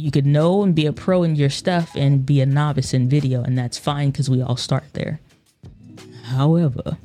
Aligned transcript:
You 0.00 0.10
could 0.10 0.24
know 0.24 0.62
and 0.62 0.74
be 0.74 0.86
a 0.86 0.94
pro 0.94 1.24
in 1.24 1.36
your 1.36 1.50
stuff 1.50 1.94
and 1.94 2.24
be 2.24 2.40
a 2.40 2.46
novice 2.46 2.94
in 2.94 3.10
video, 3.10 3.42
and 3.42 3.58
that's 3.58 3.76
fine 3.76 4.10
because 4.10 4.30
we 4.30 4.40
all 4.40 4.56
start 4.56 4.84
there. 4.94 5.20
However, 6.24 6.96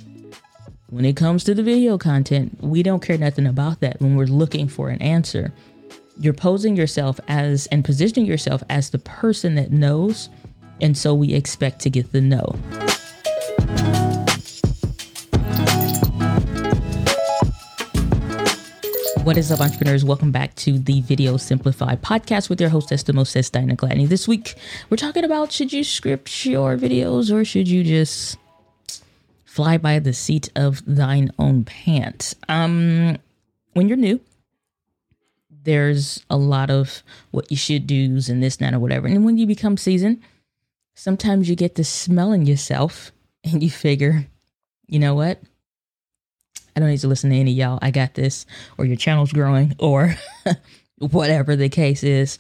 when 0.89 1.03
it 1.03 1.17
comes 1.17 1.43
to 1.43 1.53
the 1.53 1.61
video 1.61 1.97
content, 1.97 2.57
we 2.61 2.83
don't 2.83 3.01
care 3.01 3.17
nothing 3.17 3.47
about 3.47 3.81
that 3.81 3.99
when 3.99 4.15
we're 4.15 4.27
looking 4.27 4.69
for 4.69 4.87
an 4.89 5.01
answer. 5.01 5.51
You're 6.17 6.33
posing 6.33 6.77
yourself 6.77 7.19
as 7.27 7.67
and 7.67 7.83
positioning 7.83 8.25
yourself 8.25 8.63
as 8.69 8.91
the 8.91 8.99
person 8.99 9.55
that 9.55 9.73
knows, 9.73 10.29
and 10.79 10.97
so 10.97 11.13
we 11.13 11.33
expect 11.33 11.81
to 11.81 11.89
get 11.89 12.13
the 12.13 12.21
no. 12.21 12.55
What 19.25 19.37
is 19.37 19.51
up, 19.51 19.59
entrepreneurs? 19.59 20.05
Welcome 20.05 20.31
back 20.31 20.53
to 20.57 20.77
the 20.77 21.01
Video 21.01 21.35
Simplified 21.37 22.03
podcast 22.03 22.47
with 22.47 22.61
your 22.61 22.69
hostess, 22.69 23.01
the 23.01 23.11
Moses 23.11 23.49
Dana 23.49 23.75
Gladney. 23.75 24.07
This 24.07 24.27
week, 24.27 24.53
we're 24.87 24.97
talking 24.97 25.23
about 25.23 25.51
should 25.51 25.73
you 25.73 25.83
script 25.83 26.45
your 26.45 26.77
videos 26.77 27.33
or 27.33 27.43
should 27.43 27.67
you 27.67 27.83
just 27.83 28.37
fly 29.43 29.79
by 29.79 29.97
the 29.97 30.13
seat 30.13 30.51
of 30.55 30.83
thine 30.85 31.31
own 31.39 31.63
pants? 31.63 32.35
Um, 32.47 33.17
when 33.73 33.87
you're 33.87 33.97
new, 33.97 34.21
there's 35.49 36.23
a 36.29 36.37
lot 36.37 36.69
of 36.69 37.01
what 37.31 37.49
you 37.49 37.57
should 37.57 37.87
do's 37.87 38.29
and 38.29 38.43
this, 38.43 38.57
that, 38.57 38.75
or 38.75 38.79
whatever. 38.79 39.07
And 39.07 39.25
when 39.25 39.39
you 39.39 39.47
become 39.47 39.75
seasoned, 39.75 40.21
sometimes 40.93 41.49
you 41.49 41.55
get 41.55 41.73
to 41.77 41.83
smelling 41.83 42.45
yourself 42.45 43.11
and 43.43 43.63
you 43.63 43.71
figure, 43.71 44.27
you 44.85 44.99
know 44.99 45.15
what? 45.15 45.41
I 46.75 46.79
don't 46.79 46.89
need 46.89 46.99
to 46.99 47.07
listen 47.07 47.29
to 47.29 47.35
any 47.35 47.51
y'all. 47.51 47.79
I 47.81 47.91
got 47.91 48.13
this, 48.15 48.45
or 48.77 48.85
your 48.85 48.97
channel's 48.97 49.31
growing, 49.31 49.75
or 49.79 50.15
whatever 50.97 51.55
the 51.55 51.69
case 51.69 52.03
is. 52.03 52.39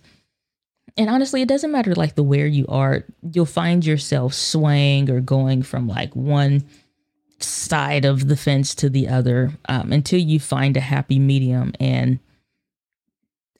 And 0.97 1.09
honestly, 1.09 1.41
it 1.41 1.47
doesn't 1.47 1.71
matter 1.71 1.93
like 1.93 2.15
the 2.15 2.23
where 2.23 2.47
you 2.47 2.65
are, 2.67 3.05
you'll 3.21 3.45
find 3.45 3.85
yourself 3.85 4.33
swaying 4.33 5.09
or 5.09 5.19
going 5.19 5.61
from 5.61 5.87
like 5.87 6.15
one 6.15 6.63
side 7.39 8.05
of 8.05 8.27
the 8.27 8.37
fence 8.37 8.73
to 8.75 8.89
the 8.89 9.09
other 9.09 9.51
um, 9.67 9.91
until 9.91 10.19
you 10.19 10.39
find 10.39 10.77
a 10.77 10.81
happy 10.81 11.19
medium. 11.19 11.73
And 11.81 12.19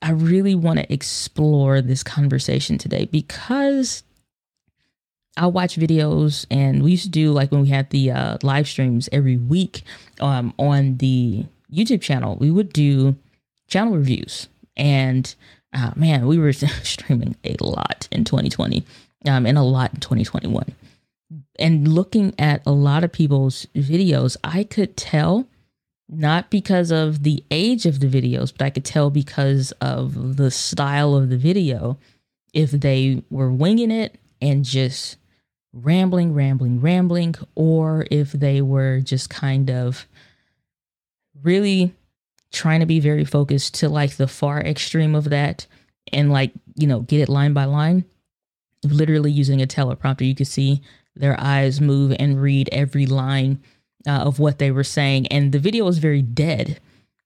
I 0.02 0.12
really 0.12 0.56
want 0.56 0.80
to 0.80 0.94
explore 0.94 1.82
this 1.82 2.04
conversation 2.04 2.78
today 2.78 3.06
because 3.06 4.04
I'll 5.38 5.52
watch 5.52 5.78
videos 5.78 6.46
and 6.50 6.82
we 6.82 6.92
used 6.92 7.04
to 7.04 7.10
do 7.10 7.32
like 7.32 7.52
when 7.52 7.62
we 7.62 7.70
had 7.70 7.90
the 7.90 8.12
uh, 8.12 8.38
live 8.42 8.68
streams 8.68 9.10
every 9.12 9.38
week 9.38 9.84
um, 10.20 10.54
on 10.58 10.98
the 10.98 11.46
YouTube 11.72 12.02
channel, 12.02 12.38
we 12.38 12.52
would 12.52 12.72
do 12.72 13.16
channel 13.68 13.94
reviews. 13.94 14.48
And 14.78 15.34
uh, 15.74 15.92
man, 15.96 16.28
we 16.28 16.38
were 16.38 16.54
streaming 16.84 17.36
a 17.44 17.56
lot 17.62 18.08
in 18.12 18.24
2020 18.24 18.86
um, 19.28 19.46
and 19.46 19.58
a 19.58 19.64
lot 19.64 19.94
in 19.94 20.00
2021. 20.00 20.74
And 21.58 21.88
looking 21.88 22.34
at 22.40 22.62
a 22.66 22.72
lot 22.72 23.04
of 23.04 23.12
people's 23.12 23.66
videos, 23.76 24.38
I 24.44 24.64
could 24.64 24.96
tell 24.96 25.48
not 26.08 26.50
because 26.50 26.92
of 26.92 27.24
the 27.24 27.44
age 27.50 27.86
of 27.86 28.00
the 28.00 28.08
videos, 28.08 28.54
but 28.56 28.66
I 28.66 28.70
could 28.70 28.86
tell 28.86 29.10
because 29.10 29.72
of 29.82 30.38
the 30.38 30.52
style 30.52 31.16
of 31.16 31.30
the 31.30 31.38
video 31.38 31.98
if 32.54 32.72
they 32.72 33.24
were 33.30 33.52
winging 33.52 33.92
it 33.92 34.16
and 34.42 34.64
just 34.64 35.18
rambling, 35.76 36.34
rambling, 36.34 36.80
rambling, 36.80 37.36
or 37.54 38.08
if 38.10 38.32
they 38.32 38.62
were 38.62 39.02
just 39.02 39.30
kind 39.30 39.70
of 39.70 40.08
really 41.44 41.94
trying 42.52 42.80
to 42.80 42.86
be 42.86 43.00
very 43.00 43.26
focused 43.26 43.76
to 43.76 43.90
like 43.90 44.16
the 44.16 44.28
far 44.28 44.62
extreme 44.62 45.14
of 45.14 45.26
that 45.26 45.68
and 46.14 46.32
like, 46.32 46.54
you 46.76 46.88
know, 46.88 47.02
get 47.02 47.20
it 47.20 47.30
line 47.30 47.54
by 47.54 47.66
line, 47.66 48.06
literally 48.84 49.32
using 49.32 49.62
a 49.62 49.68
teleprompter. 49.68 50.26
You 50.26 50.36
could 50.36 50.48
see 50.48 50.82
their 51.16 51.40
eyes 51.40 51.82
move 51.82 52.16
and 52.18 52.42
read 52.42 52.70
every 52.72 53.06
line 53.06 53.62
uh, 54.08 54.12
of 54.12 54.40
what 54.40 54.60
they 54.60 54.72
were 54.72 54.84
saying. 54.84 55.28
And 55.28 55.52
the 55.52 55.60
video 55.60 55.84
was 55.84 55.98
very 55.98 56.22
dead. 56.22 56.80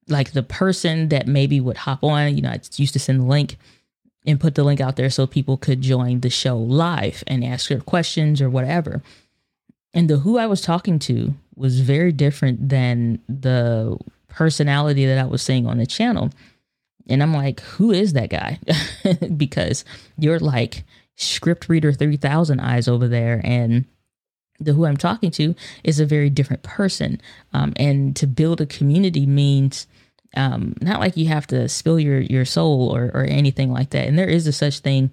Like 0.08 0.32
the 0.32 0.42
person 0.42 1.08
that 1.10 1.28
maybe 1.28 1.60
would 1.60 1.76
hop 1.76 2.02
on, 2.02 2.34
you 2.34 2.42
know, 2.42 2.50
I 2.50 2.60
used 2.76 2.94
to 2.94 2.98
send 2.98 3.20
the 3.20 3.26
link 3.26 3.56
and 4.26 4.40
put 4.40 4.54
the 4.54 4.64
link 4.64 4.80
out 4.80 4.96
there 4.96 5.10
so 5.10 5.26
people 5.26 5.56
could 5.56 5.80
join 5.80 6.20
the 6.20 6.30
show 6.30 6.56
live 6.56 7.24
and 7.26 7.44
ask 7.44 7.68
their 7.68 7.80
questions 7.80 8.40
or 8.40 8.50
whatever. 8.50 9.02
And 9.94 10.08
the 10.08 10.18
who 10.18 10.38
I 10.38 10.46
was 10.46 10.60
talking 10.60 10.98
to 11.00 11.34
was 11.56 11.80
very 11.80 12.12
different 12.12 12.68
than 12.68 13.20
the 13.28 13.98
personality 14.28 15.06
that 15.06 15.18
I 15.18 15.24
was 15.24 15.42
seeing 15.42 15.66
on 15.66 15.78
the 15.78 15.86
channel. 15.86 16.30
And 17.08 17.22
I'm 17.22 17.34
like, 17.34 17.60
who 17.60 17.90
is 17.90 18.12
that 18.12 18.30
guy? 18.30 18.58
because 19.36 19.84
you're 20.16 20.38
like 20.38 20.84
script 21.16 21.68
reader 21.68 21.92
3000 21.92 22.60
eyes 22.60 22.88
over 22.88 23.08
there. 23.08 23.40
And 23.44 23.84
the 24.60 24.74
who 24.74 24.86
I'm 24.86 24.96
talking 24.96 25.30
to 25.32 25.54
is 25.82 25.98
a 25.98 26.06
very 26.06 26.30
different 26.30 26.62
person. 26.62 27.20
Um, 27.52 27.72
and 27.76 28.14
to 28.16 28.26
build 28.26 28.60
a 28.60 28.66
community 28.66 29.26
means 29.26 29.86
um, 30.36 30.74
not 30.80 31.00
like 31.00 31.16
you 31.16 31.26
have 31.26 31.46
to 31.48 31.68
spill 31.68 31.98
your 31.98 32.20
your 32.20 32.44
soul 32.44 32.94
or 32.94 33.10
or 33.14 33.24
anything 33.24 33.72
like 33.72 33.90
that. 33.90 34.06
And 34.06 34.18
there 34.18 34.28
is 34.28 34.46
a 34.46 34.52
such 34.52 34.80
thing 34.80 35.10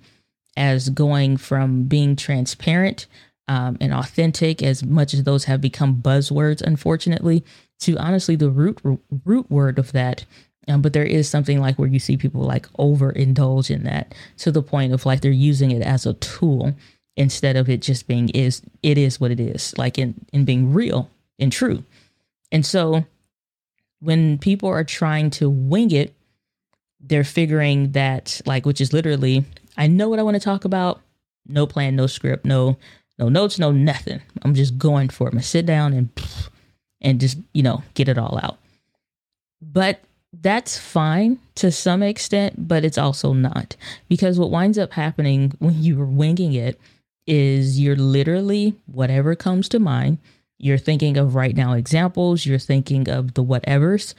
as 0.56 0.90
going 0.90 1.38
from 1.38 1.84
being 1.84 2.16
transparent 2.16 3.06
um, 3.48 3.78
and 3.80 3.94
authentic, 3.94 4.62
as 4.62 4.84
much 4.84 5.14
as 5.14 5.24
those 5.24 5.46
have 5.46 5.62
become 5.62 6.02
buzzwords, 6.02 6.62
unfortunately, 6.62 7.46
to 7.80 7.98
honestly 7.98 8.36
the 8.36 8.50
root 8.50 8.80
root 9.26 9.50
word 9.50 9.80
of 9.80 9.92
that. 9.94 10.26
Um, 10.68 10.82
but 10.82 10.92
there 10.92 11.06
is 11.06 11.30
something 11.30 11.62
like 11.62 11.80
where 11.80 11.88
you 11.88 12.00
see 12.00 12.18
people 12.18 12.42
like 12.42 12.68
overindulge 12.74 13.74
in 13.74 13.84
that 13.86 14.14
to 14.40 14.52
the 14.52 14.62
point 14.62 14.92
of 14.92 15.06
like 15.06 15.22
they're 15.22 15.32
using 15.32 15.72
it 15.72 15.82
as 15.82 16.06
a 16.06 16.14
tool 16.16 16.76
instead 17.16 17.56
of 17.56 17.70
it 17.70 17.82
just 17.82 18.06
being 18.06 18.28
is 18.30 18.62
it 18.84 18.98
is 18.98 19.20
what 19.20 19.32
it 19.32 19.40
is, 19.40 19.78
like 19.78 19.98
in 19.98 20.14
in 20.34 20.44
being 20.44 20.74
real 20.74 21.10
and 21.40 21.52
true. 21.52 21.84
And 22.52 22.66
so 22.66 23.06
when 24.00 24.38
people 24.38 24.70
are 24.70 24.84
trying 24.84 25.30
to 25.32 25.50
wing 25.50 25.92
it, 25.92 26.14
they're 27.00 27.24
figuring 27.24 27.92
that 27.92 28.42
like 28.46 28.66
which 28.66 28.82
is 28.82 28.94
literally 28.94 29.46
I 29.78 29.88
know 29.88 30.10
what 30.10 30.20
I 30.20 30.24
want 30.24 30.36
to 30.36 30.42
talk 30.42 30.66
about, 30.66 31.02
no 31.46 31.68
plan, 31.68 31.96
no 31.96 32.08
script, 32.08 32.46
no 32.46 32.78
no 33.20 33.30
notes, 33.30 33.58
no 33.60 33.72
nothing. 33.72 34.22
I'm 34.44 34.54
just 34.54 34.78
going 34.78 35.10
for 35.10 35.28
it. 35.28 35.34
I'm 35.34 35.42
sit 35.42 35.66
down 35.66 35.94
and 35.94 36.10
and 37.02 37.20
just, 37.20 37.38
you 37.54 37.64
know, 37.64 37.84
get 37.94 38.10
it 38.10 38.18
all 38.18 38.40
out. 38.42 38.58
But 39.62 40.02
that's 40.34 40.78
fine 40.78 41.40
to 41.56 41.72
some 41.72 42.04
extent, 42.04 42.68
but 42.68 42.84
it's 42.84 42.98
also 42.98 43.34
not. 43.34 43.76
Because 44.10 44.40
what 44.40 44.52
winds 44.52 44.78
up 44.78 44.94
happening 44.94 45.54
when 45.60 45.82
you're 45.82 46.06
winging 46.06 46.54
it 46.54 46.80
is 47.26 47.80
you're 47.80 47.96
literally 47.96 48.76
whatever 48.86 49.36
comes 49.36 49.68
to 49.70 49.80
mind 49.80 50.18
you're 50.58 50.78
thinking 50.78 51.18
of 51.18 51.36
right 51.36 51.56
now 51.56 51.74
examples, 51.74 52.46
you're 52.46 52.60
thinking 52.60 53.10
of 53.10 53.34
the 53.36 53.44
whatevers 53.44 54.14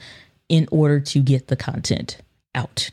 in 0.47 0.67
order 0.71 0.99
to 0.99 1.21
get 1.21 1.47
the 1.47 1.55
content 1.55 2.17
out. 2.55 2.91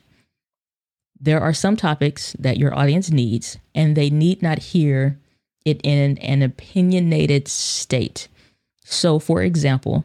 There 1.18 1.40
are 1.40 1.54
some 1.54 1.76
topics 1.76 2.34
that 2.38 2.58
your 2.58 2.74
audience 2.74 3.10
needs, 3.10 3.58
and 3.74 3.96
they 3.96 4.10
need 4.10 4.42
not 4.42 4.58
hear 4.58 5.18
it 5.64 5.80
in 5.82 6.18
an 6.18 6.42
opinionated 6.42 7.48
state. 7.48 8.28
So, 8.84 9.18
for 9.18 9.42
example, 9.42 10.04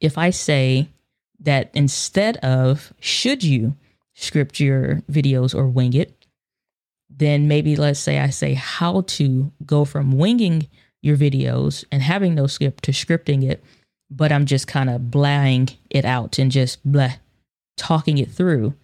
if 0.00 0.16
I 0.16 0.30
say 0.30 0.88
that 1.40 1.70
instead 1.74 2.38
of 2.38 2.92
should 2.98 3.44
you 3.44 3.76
script 4.14 4.58
your 4.58 5.02
videos 5.10 5.54
or 5.54 5.68
wing 5.68 5.94
it, 5.94 6.26
then 7.10 7.46
maybe 7.46 7.76
let's 7.76 8.00
say 8.00 8.18
I 8.18 8.30
say 8.30 8.54
how 8.54 9.02
to 9.02 9.52
go 9.66 9.84
from 9.84 10.18
winging 10.18 10.68
your 11.02 11.16
videos 11.16 11.84
and 11.92 12.02
having 12.02 12.34
no 12.34 12.46
script 12.46 12.84
to 12.84 12.92
scripting 12.92 13.48
it, 13.48 13.62
but 14.10 14.32
I'm 14.32 14.46
just 14.46 14.66
kind 14.66 14.88
of 14.88 15.10
blaying 15.10 15.70
it 15.90 16.04
out 16.04 16.38
and 16.38 16.50
just 16.50 16.78
blah, 16.90 17.14
talking 17.76 18.18
it 18.18 18.30
through 18.30 18.74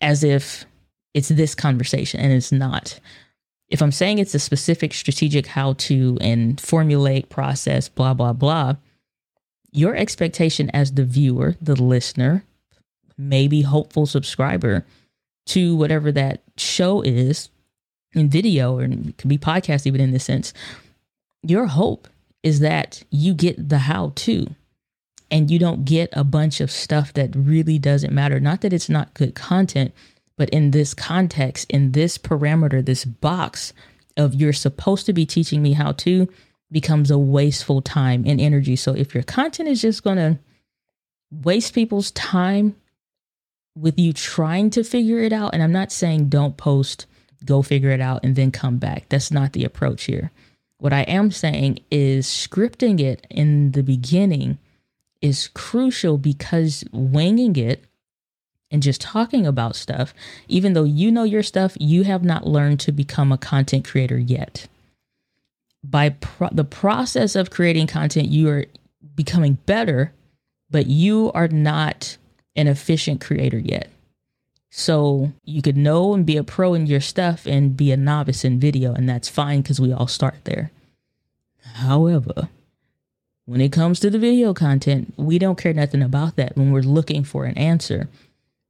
as 0.00 0.22
if 0.22 0.66
it's 1.14 1.28
this 1.28 1.54
conversation 1.54 2.20
and 2.20 2.32
it's 2.32 2.52
not. 2.52 3.00
If 3.68 3.82
I'm 3.82 3.92
saying 3.92 4.18
it's 4.18 4.34
a 4.34 4.38
specific 4.38 4.94
strategic 4.94 5.46
how 5.46 5.74
to 5.74 6.16
and 6.20 6.60
formulate 6.60 7.28
process, 7.28 7.88
blah, 7.88 8.14
blah, 8.14 8.32
blah, 8.32 8.76
your 9.72 9.94
expectation 9.94 10.70
as 10.70 10.92
the 10.92 11.04
viewer, 11.04 11.56
the 11.60 11.74
listener, 11.74 12.44
maybe 13.16 13.62
hopeful 13.62 14.06
subscriber 14.06 14.86
to 15.46 15.76
whatever 15.76 16.12
that 16.12 16.42
show 16.56 17.02
is 17.02 17.50
in 18.14 18.28
video 18.28 18.78
or 18.78 18.84
it 18.84 19.18
could 19.18 19.28
be 19.28 19.38
podcast 19.38 19.86
even 19.86 20.00
in 20.00 20.12
this 20.12 20.24
sense 20.24 20.54
your 21.42 21.66
hope 21.66 22.08
is 22.42 22.60
that 22.60 23.02
you 23.10 23.34
get 23.34 23.68
the 23.68 23.78
how 23.78 24.12
to 24.16 24.54
and 25.30 25.50
you 25.50 25.58
don't 25.58 25.84
get 25.84 26.08
a 26.12 26.24
bunch 26.24 26.60
of 26.60 26.70
stuff 26.70 27.12
that 27.14 27.34
really 27.34 27.78
doesn't 27.78 28.12
matter. 28.12 28.40
Not 28.40 28.62
that 28.62 28.72
it's 28.72 28.88
not 28.88 29.14
good 29.14 29.34
content, 29.34 29.92
but 30.36 30.48
in 30.50 30.70
this 30.70 30.94
context, 30.94 31.70
in 31.70 31.92
this 31.92 32.16
parameter, 32.16 32.84
this 32.84 33.04
box 33.04 33.72
of 34.16 34.34
you're 34.34 34.52
supposed 34.52 35.06
to 35.06 35.12
be 35.12 35.26
teaching 35.26 35.62
me 35.62 35.72
how 35.74 35.92
to 35.92 36.28
becomes 36.70 37.10
a 37.10 37.18
wasteful 37.18 37.82
time 37.82 38.24
and 38.26 38.40
energy. 38.40 38.76
So 38.76 38.94
if 38.94 39.14
your 39.14 39.22
content 39.22 39.68
is 39.68 39.82
just 39.82 40.02
going 40.02 40.16
to 40.16 40.38
waste 41.30 41.74
people's 41.74 42.10
time, 42.12 42.76
with 43.80 43.98
you 43.98 44.12
trying 44.12 44.70
to 44.70 44.84
figure 44.84 45.18
it 45.18 45.32
out, 45.32 45.54
and 45.54 45.62
I'm 45.62 45.72
not 45.72 45.92
saying 45.92 46.28
don't 46.28 46.56
post, 46.56 47.06
go 47.44 47.62
figure 47.62 47.90
it 47.90 48.00
out, 48.00 48.24
and 48.24 48.34
then 48.34 48.50
come 48.50 48.78
back. 48.78 49.08
That's 49.08 49.30
not 49.30 49.52
the 49.52 49.64
approach 49.64 50.04
here. 50.04 50.30
What 50.78 50.92
I 50.92 51.02
am 51.02 51.30
saying 51.30 51.80
is 51.90 52.26
scripting 52.26 53.00
it 53.00 53.26
in 53.30 53.72
the 53.72 53.82
beginning 53.82 54.58
is 55.20 55.48
crucial 55.48 56.18
because 56.18 56.84
winging 56.92 57.56
it 57.56 57.84
and 58.70 58.82
just 58.82 59.00
talking 59.00 59.46
about 59.46 59.74
stuff, 59.74 60.14
even 60.46 60.74
though 60.74 60.84
you 60.84 61.10
know 61.10 61.24
your 61.24 61.42
stuff, 61.42 61.76
you 61.80 62.04
have 62.04 62.22
not 62.22 62.46
learned 62.46 62.78
to 62.80 62.92
become 62.92 63.32
a 63.32 63.38
content 63.38 63.88
creator 63.88 64.18
yet. 64.18 64.68
By 65.82 66.10
pro- 66.10 66.50
the 66.52 66.64
process 66.64 67.34
of 67.34 67.50
creating 67.50 67.86
content, 67.86 68.28
you 68.28 68.48
are 68.48 68.66
becoming 69.16 69.54
better, 69.66 70.12
but 70.70 70.86
you 70.86 71.32
are 71.34 71.48
not 71.48 72.16
an 72.54 72.68
efficient 72.68 73.20
creator 73.20 73.58
yet. 73.58 73.88
So 74.70 75.32
you 75.44 75.62
could 75.62 75.76
know 75.76 76.14
and 76.14 76.26
be 76.26 76.36
a 76.36 76.44
pro 76.44 76.74
in 76.74 76.86
your 76.86 77.00
stuff 77.00 77.46
and 77.46 77.76
be 77.76 77.90
a 77.90 77.96
novice 77.96 78.44
in 78.44 78.60
video, 78.60 78.92
and 78.92 79.08
that's 79.08 79.28
fine 79.28 79.62
because 79.62 79.80
we 79.80 79.92
all 79.92 80.06
start 80.06 80.44
there. 80.44 80.70
However, 81.74 82.48
when 83.46 83.60
it 83.60 83.72
comes 83.72 83.98
to 84.00 84.10
the 84.10 84.18
video 84.18 84.52
content, 84.52 85.14
we 85.16 85.38
don't 85.38 85.58
care 85.58 85.72
nothing 85.72 86.02
about 86.02 86.36
that 86.36 86.56
when 86.56 86.70
we're 86.70 86.82
looking 86.82 87.24
for 87.24 87.44
an 87.44 87.56
answer 87.56 88.08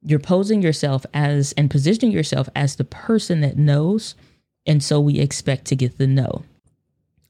you're 0.03 0.19
posing 0.19 0.63
yourself 0.63 1.05
as 1.13 1.53
and 1.53 1.71
positioning 1.71 2.13
yourself 2.13 2.49
as 2.55 2.77
the 2.77 2.85
person 2.85 3.41
that 3.41 3.59
knows. 3.59 4.15
And 4.67 4.83
so 4.83 5.01
we 5.01 5.19
expect 5.19 5.65
to 5.67 5.77
get 5.77 5.99
the 5.99 6.07
no. 6.07 6.45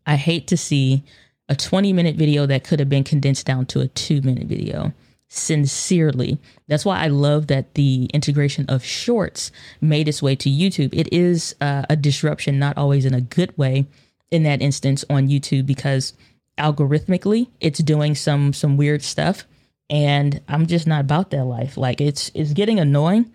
I 0.06 0.17
hate 0.17 0.47
to 0.49 0.56
see 0.56 1.05
a 1.49 1.56
20 1.56 1.93
minute 1.93 2.17
video 2.17 2.47
that 2.47 2.64
could 2.64 2.79
have 2.79 2.88
been 2.88 3.05
condensed 3.05 3.47
down 3.47 3.67
to 3.67 3.81
a 3.81 3.88
two 3.88 4.21
minute 4.23 4.47
video. 4.47 4.93
Sincerely. 5.29 6.39
That's 6.67 6.85
why 6.85 7.01
I 7.01 7.09
love 7.09 7.49
that 7.49 7.75
the 7.75 8.07
integration 8.15 8.67
of 8.69 8.85
shorts 8.85 9.53
made 9.81 10.09
its 10.09 10.23
way 10.23 10.35
to 10.37 10.49
YouTube. 10.49 10.95
It 10.95 11.13
is 11.13 11.55
uh, 11.61 11.83
a 11.91 11.97
disruption, 11.97 12.59
not 12.59 12.79
always 12.79 13.05
in 13.05 13.15
a 13.15 13.21
good 13.21 13.57
way 13.59 13.87
in 14.31 14.43
that 14.45 14.63
instance 14.63 15.05
on 15.11 15.29
YouTube 15.29 15.67
because 15.67 16.13
algorithmically 16.59 17.49
it's 17.61 17.79
doing 17.79 18.15
some 18.17 18.53
some 18.53 18.77
weird 18.77 19.01
stuff 19.01 19.47
and 19.91 20.41
I'm 20.49 20.67
just 20.67 20.87
not 20.87 21.01
about 21.01 21.31
that 21.31 21.45
life. 21.45 21.77
Like 21.77 22.01
it's 22.01 22.31
it's 22.35 22.53
getting 22.53 22.79
annoying 22.79 23.33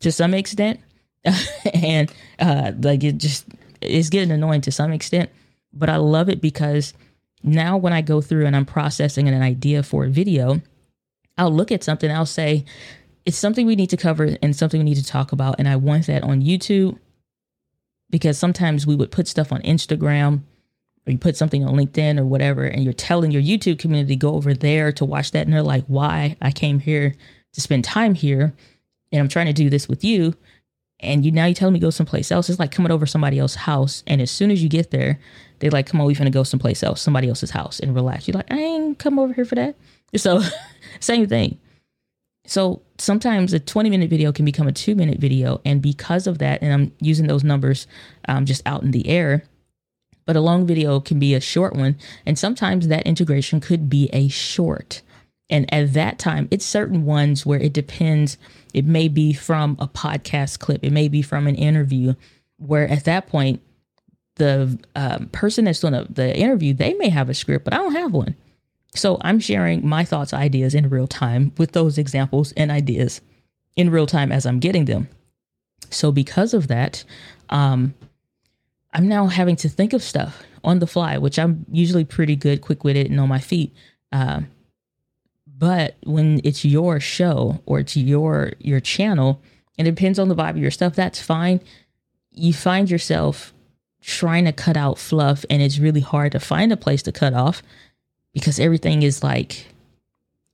to 0.00 0.10
some 0.12 0.34
extent, 0.34 0.80
and 1.74 2.12
uh, 2.38 2.72
like 2.80 3.04
it 3.04 3.18
just 3.18 3.46
it's 3.80 4.10
getting 4.10 4.32
annoying 4.32 4.62
to 4.62 4.72
some 4.72 4.92
extent. 4.92 5.30
But 5.72 5.88
I 5.88 5.96
love 5.96 6.28
it 6.28 6.40
because 6.40 6.94
now 7.42 7.76
when 7.76 7.92
I 7.92 8.00
go 8.00 8.20
through 8.20 8.46
and 8.46 8.56
I'm 8.56 8.66
processing 8.66 9.28
an 9.28 9.42
idea 9.42 9.82
for 9.82 10.04
a 10.04 10.10
video, 10.10 10.60
I'll 11.36 11.52
look 11.52 11.72
at 11.72 11.82
something. 11.84 12.10
I'll 12.10 12.26
say 12.26 12.64
it's 13.24 13.36
something 13.36 13.66
we 13.66 13.76
need 13.76 13.90
to 13.90 13.96
cover 13.96 14.36
and 14.42 14.54
something 14.54 14.80
we 14.80 14.84
need 14.84 14.96
to 14.96 15.04
talk 15.04 15.32
about, 15.32 15.56
and 15.58 15.68
I 15.68 15.76
want 15.76 16.06
that 16.06 16.22
on 16.22 16.42
YouTube 16.42 16.98
because 18.10 18.38
sometimes 18.38 18.86
we 18.86 18.94
would 18.94 19.10
put 19.10 19.26
stuff 19.26 19.50
on 19.50 19.62
Instagram 19.62 20.42
or 21.06 21.12
you 21.12 21.18
put 21.18 21.36
something 21.36 21.64
on 21.64 21.74
LinkedIn 21.74 22.18
or 22.18 22.24
whatever, 22.24 22.64
and 22.64 22.82
you're 22.82 22.92
telling 22.92 23.30
your 23.30 23.42
YouTube 23.42 23.78
community 23.78 24.16
go 24.16 24.34
over 24.34 24.54
there 24.54 24.92
to 24.92 25.04
watch 25.04 25.32
that, 25.32 25.46
and 25.46 25.52
they're 25.52 25.62
like, 25.62 25.84
"Why? 25.86 26.36
I 26.40 26.50
came 26.50 26.78
here 26.78 27.14
to 27.52 27.60
spend 27.60 27.84
time 27.84 28.14
here, 28.14 28.54
and 29.12 29.20
I'm 29.20 29.28
trying 29.28 29.46
to 29.46 29.52
do 29.52 29.68
this 29.68 29.88
with 29.88 30.02
you." 30.04 30.34
And 31.00 31.24
you 31.24 31.32
now 31.32 31.44
you 31.44 31.54
telling 31.54 31.74
me 31.74 31.80
go 31.80 31.90
someplace 31.90 32.32
else. 32.32 32.48
It's 32.48 32.58
like 32.58 32.70
coming 32.70 32.92
over 32.92 33.04
somebody 33.04 33.38
else's 33.38 33.56
house, 33.56 34.02
and 34.06 34.22
as 34.22 34.30
soon 34.30 34.50
as 34.50 34.62
you 34.62 34.68
get 34.68 34.90
there, 34.90 35.18
they're 35.58 35.70
like, 35.70 35.86
"Come 35.86 36.00
on, 36.00 36.06
we 36.06 36.14
finna 36.14 36.32
go 36.32 36.42
someplace 36.42 36.82
else, 36.82 37.02
somebody 37.02 37.28
else's 37.28 37.50
house, 37.50 37.80
and 37.80 37.94
relax." 37.94 38.26
You're 38.26 38.36
like, 38.36 38.50
"I 38.50 38.58
ain't 38.58 38.98
come 38.98 39.18
over 39.18 39.34
here 39.34 39.44
for 39.44 39.56
that." 39.56 39.76
So, 40.16 40.40
same 41.00 41.26
thing. 41.26 41.58
So 42.46 42.82
sometimes 42.98 43.52
a 43.52 43.60
20 43.60 43.88
minute 43.88 44.10
video 44.10 44.30
can 44.32 44.44
become 44.44 44.68
a 44.68 44.72
two 44.72 44.94
minute 44.94 45.18
video, 45.18 45.60
and 45.64 45.80
because 45.80 46.26
of 46.26 46.38
that, 46.38 46.62
and 46.62 46.72
I'm 46.72 46.92
using 47.00 47.26
those 47.26 47.44
numbers 47.44 47.86
um, 48.28 48.44
just 48.44 48.62
out 48.66 48.82
in 48.82 48.90
the 48.90 49.08
air 49.08 49.44
but 50.26 50.36
a 50.36 50.40
long 50.40 50.66
video 50.66 51.00
can 51.00 51.18
be 51.18 51.34
a 51.34 51.40
short 51.40 51.74
one. 51.74 51.96
And 52.24 52.38
sometimes 52.38 52.88
that 52.88 53.06
integration 53.06 53.60
could 53.60 53.88
be 53.88 54.08
a 54.12 54.28
short. 54.28 55.02
And 55.50 55.72
at 55.72 55.92
that 55.92 56.18
time, 56.18 56.48
it's 56.50 56.64
certain 56.64 57.04
ones 57.04 57.44
where 57.44 57.60
it 57.60 57.72
depends. 57.72 58.38
It 58.72 58.86
may 58.86 59.08
be 59.08 59.32
from 59.32 59.76
a 59.78 59.86
podcast 59.86 60.58
clip, 60.58 60.82
it 60.82 60.92
may 60.92 61.08
be 61.08 61.22
from 61.22 61.46
an 61.46 61.54
interview, 61.54 62.14
where 62.56 62.88
at 62.88 63.04
that 63.04 63.26
point, 63.26 63.60
the 64.36 64.80
um, 64.96 65.28
person 65.28 65.64
that's 65.64 65.78
doing 65.78 65.92
the, 65.92 66.06
the 66.10 66.36
interview, 66.36 66.74
they 66.74 66.94
may 66.94 67.08
have 67.08 67.28
a 67.28 67.34
script, 67.34 67.64
but 67.64 67.72
I 67.72 67.76
don't 67.76 67.94
have 67.94 68.12
one. 68.12 68.34
So 68.94 69.18
I'm 69.22 69.40
sharing 69.40 69.86
my 69.86 70.04
thoughts, 70.04 70.32
ideas 70.32 70.74
in 70.74 70.88
real 70.88 71.08
time 71.08 71.52
with 71.58 71.72
those 71.72 71.98
examples 71.98 72.52
and 72.52 72.70
ideas 72.70 73.20
in 73.76 73.90
real 73.90 74.06
time 74.06 74.30
as 74.30 74.46
I'm 74.46 74.60
getting 74.60 74.84
them. 74.84 75.08
So 75.90 76.12
because 76.12 76.54
of 76.54 76.68
that, 76.68 77.04
um, 77.50 77.94
I'm 78.92 79.08
now 79.08 79.26
having 79.26 79.56
to 79.56 79.68
think 79.68 79.92
of 79.92 80.02
stuff 80.02 80.42
on 80.62 80.78
the 80.78 80.86
fly, 80.86 81.18
which 81.18 81.38
I'm 81.38 81.66
usually 81.70 82.04
pretty 82.04 82.36
good, 82.36 82.60
quick 82.60 82.84
witted, 82.84 83.10
and 83.10 83.18
on 83.18 83.28
my 83.28 83.40
feet. 83.40 83.74
Uh, 84.12 84.42
but 85.46 85.96
when 86.04 86.40
it's 86.44 86.64
your 86.64 87.00
show 87.00 87.60
or 87.66 87.80
it's 87.80 87.96
your 87.96 88.52
your 88.58 88.80
channel, 88.80 89.42
and 89.76 89.88
it 89.88 89.96
depends 89.96 90.18
on 90.18 90.28
the 90.28 90.36
vibe 90.36 90.50
of 90.50 90.58
your 90.58 90.70
stuff, 90.70 90.94
that's 90.94 91.20
fine. 91.20 91.60
You 92.30 92.52
find 92.52 92.88
yourself 92.90 93.52
trying 94.00 94.44
to 94.44 94.52
cut 94.52 94.76
out 94.76 94.98
fluff, 94.98 95.44
and 95.50 95.62
it's 95.62 95.78
really 95.78 96.00
hard 96.00 96.32
to 96.32 96.40
find 96.40 96.72
a 96.72 96.76
place 96.76 97.02
to 97.02 97.12
cut 97.12 97.34
off 97.34 97.62
because 98.34 98.60
everything 98.60 99.02
is 99.02 99.22
like 99.22 99.66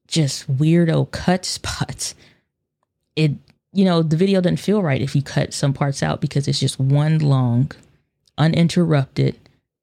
just 0.07 0.51
weirdo 0.57 1.11
cut 1.11 1.45
spots. 1.45 2.15
It 3.17 3.33
you 3.73 3.85
know 3.85 4.03
the 4.03 4.17
video 4.17 4.41
doesn't 4.41 4.59
feel 4.59 4.83
right 4.83 5.01
if 5.01 5.17
you 5.17 5.23
cut 5.23 5.53
some 5.53 5.73
parts 5.73 6.03
out 6.03 6.21
because 6.21 6.47
it's 6.47 6.61
just 6.61 6.79
one 6.79 7.19
long 7.19 7.73
uninterrupted, 8.41 9.39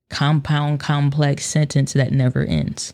compound, 0.09 0.79
complex 0.79 1.45
sentence 1.45 1.93
that 1.93 2.11
never 2.11 2.43
ends. 2.43 2.93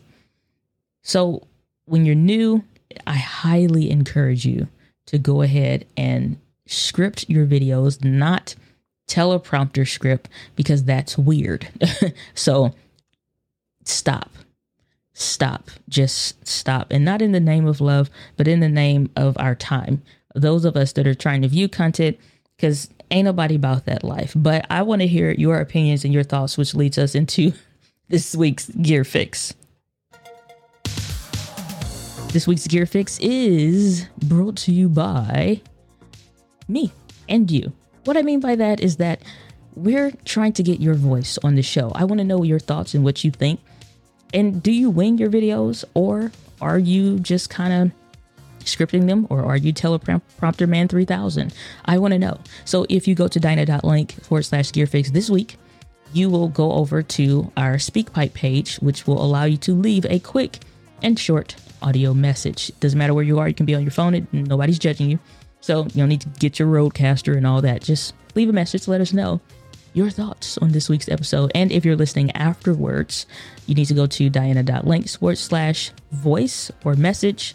So, 1.02 1.46
when 1.86 2.04
you're 2.04 2.14
new, 2.14 2.62
I 3.06 3.16
highly 3.16 3.90
encourage 3.90 4.44
you 4.44 4.68
to 5.06 5.18
go 5.18 5.42
ahead 5.42 5.86
and 5.96 6.38
script 6.66 7.28
your 7.28 7.46
videos, 7.46 8.04
not 8.04 8.54
teleprompter 9.08 9.88
script, 9.88 10.28
because 10.54 10.84
that's 10.84 11.18
weird. 11.18 11.68
so, 12.34 12.74
stop. 13.84 14.30
Stop. 15.14 15.70
Just 15.88 16.46
stop. 16.46 16.88
And 16.90 17.04
not 17.04 17.22
in 17.22 17.32
the 17.32 17.40
name 17.40 17.66
of 17.66 17.80
love, 17.80 18.10
but 18.36 18.48
in 18.48 18.60
the 18.60 18.68
name 18.68 19.10
of 19.16 19.36
our 19.38 19.54
time. 19.54 20.02
Those 20.34 20.64
of 20.64 20.76
us 20.76 20.92
that 20.92 21.06
are 21.06 21.14
trying 21.14 21.42
to 21.42 21.48
view 21.48 21.68
content, 21.68 22.18
because 22.56 22.90
ain't 23.10 23.24
nobody 23.24 23.54
about 23.54 23.86
that 23.86 24.02
life. 24.02 24.32
But 24.34 24.66
I 24.70 24.82
want 24.82 25.02
to 25.02 25.06
hear 25.06 25.30
your 25.30 25.60
opinions 25.60 26.04
and 26.04 26.12
your 26.12 26.24
thoughts, 26.24 26.58
which 26.58 26.74
leads 26.74 26.98
us 26.98 27.14
into 27.14 27.52
this 28.08 28.34
week's 28.34 28.68
gear 28.70 29.04
fix. 29.04 29.54
This 32.32 32.48
week's 32.48 32.66
gear 32.66 32.84
fix 32.84 33.18
is 33.20 34.08
brought 34.24 34.56
to 34.56 34.72
you 34.72 34.88
by 34.88 35.60
me 36.66 36.92
and 37.28 37.48
you. 37.48 37.72
What 38.04 38.16
I 38.16 38.22
mean 38.22 38.40
by 38.40 38.56
that 38.56 38.80
is 38.80 38.96
that 38.96 39.22
we're 39.76 40.10
trying 40.24 40.52
to 40.54 40.64
get 40.64 40.80
your 40.80 40.94
voice 40.94 41.38
on 41.44 41.54
the 41.54 41.62
show. 41.62 41.92
I 41.94 42.04
want 42.04 42.18
to 42.18 42.24
know 42.24 42.42
your 42.42 42.58
thoughts 42.58 42.94
and 42.94 43.04
what 43.04 43.22
you 43.22 43.30
think. 43.30 43.60
And 44.34 44.60
do 44.62 44.72
you 44.72 44.90
wing 44.90 45.16
your 45.16 45.30
videos 45.30 45.84
or 45.94 46.32
are 46.60 46.78
you 46.78 47.20
just 47.20 47.48
kind 47.50 47.72
of 47.72 47.92
scripting 48.64 49.06
them 49.06 49.26
or 49.30 49.44
are 49.44 49.56
you 49.56 49.72
teleprompter 49.72 50.66
man 50.66 50.88
3000 50.88 51.54
i 51.84 51.98
want 51.98 52.12
to 52.12 52.18
know. 52.18 52.38
So 52.64 52.86
if 52.88 53.06
you 53.06 53.14
go 53.14 53.28
to 53.28 53.38
dyna.link 53.38 54.12
forward 54.24 54.42
slash 54.42 54.72
gearfix 54.72 55.08
this 55.08 55.30
week 55.30 55.56
you 56.12 56.30
will 56.30 56.48
go 56.48 56.72
over 56.72 57.02
to 57.02 57.52
our 57.56 57.74
speakpipe 57.74 58.34
page 58.34 58.76
which 58.76 59.06
will 59.06 59.22
allow 59.22 59.44
you 59.44 59.56
to 59.58 59.74
leave 59.74 60.06
a 60.06 60.18
quick 60.18 60.60
and 61.02 61.18
short 61.18 61.56
audio 61.82 62.14
message. 62.14 62.72
Doesn't 62.80 62.98
matter 62.98 63.14
where 63.14 63.24
you 63.24 63.38
are 63.38 63.48
you 63.48 63.54
can 63.54 63.66
be 63.66 63.74
on 63.74 63.82
your 63.82 63.90
phone 63.90 64.14
and 64.14 64.48
nobody's 64.48 64.78
judging 64.78 65.10
you. 65.10 65.18
So 65.60 65.84
you 65.84 65.90
don't 65.96 66.08
need 66.08 66.22
to 66.22 66.28
get 66.28 66.58
your 66.58 66.68
RODECaster 66.68 67.36
and 67.36 67.46
all 67.46 67.62
that. 67.62 67.82
Just 67.82 68.14
leave 68.34 68.48
a 68.48 68.52
message 68.52 68.88
let 68.88 69.00
us 69.00 69.12
know 69.12 69.40
your 69.94 70.10
thoughts 70.10 70.58
on 70.58 70.72
this 70.72 70.88
week's 70.90 71.08
episode. 71.08 71.50
And 71.54 71.72
if 71.72 71.84
you're 71.84 71.96
listening 71.96 72.30
afterwards, 72.32 73.26
you 73.66 73.74
need 73.74 73.86
to 73.86 73.94
go 73.94 74.06
to 74.06 74.28
diana.link 74.28 75.08
forward 75.08 75.38
slash 75.38 75.92
voice 76.12 76.70
or 76.84 76.94
message 76.94 77.54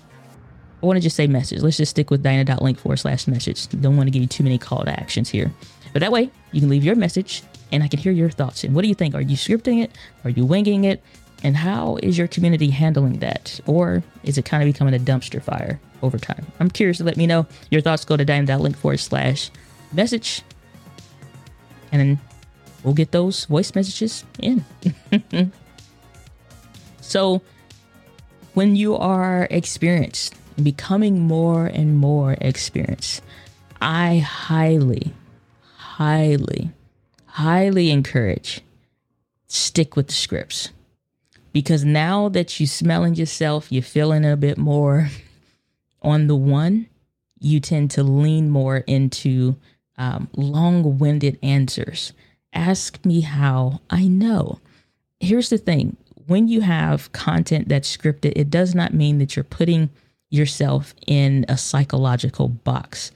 I 0.81 0.86
want 0.86 0.98
to 0.98 1.01
just 1.01 1.15
say 1.15 1.27
message. 1.27 1.62
Let's 1.62 1.77
just 1.77 1.89
stick 1.89 2.10
with 2.10 2.24
dyna.link 2.24 2.79
forward 2.79 2.98
slash 2.98 3.27
message. 3.27 3.67
Don't 3.67 3.98
want 3.98 4.08
to 4.08 4.12
give 4.12 4.22
you 4.22 4.27
too 4.27 4.43
many 4.43 4.58
call 4.58 4.86
to 4.86 4.98
actions 4.98 5.29
here. 5.29 5.51
But 5.91 6.00
that 6.00 6.12
way, 6.12 6.31
you 6.51 6.62
can 6.62 6.69
leave 6.69 6.86
your 6.86 6.96
message 6.96 7.43
and 7.72 7.84
I 7.84 7.88
can 7.88 8.00
hear 8.00 8.13
your 8.13 8.29
thoughts. 8.29 8.63
And 8.63 8.74
what 8.74 8.84
do 8.84 8.88
you 8.88 8.96
think? 8.96 9.13
Are 9.13 9.22
you 9.22 9.36
scripting 9.36 9.84
it? 9.84 9.91
Are 10.24 10.29
you 10.29 10.46
winging 10.46 10.86
it? 10.86 11.03
And 11.43 11.55
how 11.58 11.98
is 12.01 12.17
your 12.17 12.27
community 12.27 12.69
handling 12.69 13.19
that? 13.19 13.60
Or 13.65 14.03
is 14.24 14.38
it 14.38 14.46
kind 14.46 14.63
of 14.63 14.74
becoming 14.74 14.93
a 14.93 15.00
dumpster 15.00 15.41
fire 15.41 15.79
over 16.01 16.17
time? 16.17 16.46
I'm 16.60 16.69
curious 16.69 16.98
to 17.00 17.03
let 17.03 17.17
me 17.17 17.27
know 17.27 17.46
your 17.72 17.81
thoughts. 17.81 18.05
Go 18.05 18.15
to 18.15 18.24
dyna.link 18.24 18.77
forward 18.77 19.00
slash 19.00 19.51
message. 19.91 20.43
And 21.91 22.00
then 22.00 22.19
we'll 22.83 22.93
get 22.93 23.12
those 23.12 23.45
voice 23.45 23.74
messages 23.75 24.24
in. 24.41 24.63
so, 27.01 27.41
when 28.53 28.75
you 28.75 28.95
are 28.95 29.48
experienced 29.50 30.36
becoming 30.62 31.19
more 31.21 31.65
and 31.65 31.98
more 31.98 32.36
experienced, 32.41 33.21
I 33.81 34.17
highly, 34.17 35.13
highly, 35.77 36.71
highly 37.25 37.91
encourage 37.91 38.62
stick 39.48 39.95
with 39.95 40.07
the 40.07 40.13
scripts 40.13 40.69
because 41.51 41.83
now 41.83 42.29
that 42.29 42.59
you're 42.59 42.67
smelling 42.67 43.15
yourself, 43.15 43.71
you're 43.71 43.81
feeling 43.81 44.25
a 44.25 44.38
bit 44.38 44.57
more 44.57 45.09
on 46.01 46.27
the 46.27 46.36
one, 46.36 46.88
you 47.39 47.59
tend 47.59 47.91
to 47.91 48.03
lean 48.03 48.50
more 48.50 48.77
into 48.77 49.55
um, 49.98 50.29
long 50.36 50.98
winded 50.98 51.39
answers. 51.41 52.13
Ask 52.53 53.03
me 53.05 53.21
how 53.21 53.81
I 53.89 54.07
know. 54.07 54.59
Here's 55.19 55.49
the 55.49 55.57
thing 55.57 55.97
when 56.27 56.47
you 56.47 56.61
have 56.61 57.11
content 57.11 57.69
that's 57.69 57.95
scripted, 57.95 58.33
it 58.35 58.49
does 58.49 58.75
not 58.75 58.93
mean 58.93 59.17
that 59.17 59.35
you're 59.35 59.43
putting 59.43 59.89
yourself 60.29 60.93
in 61.07 61.45
a 61.49 61.57
psychological 61.57 62.47
box. 62.47 63.11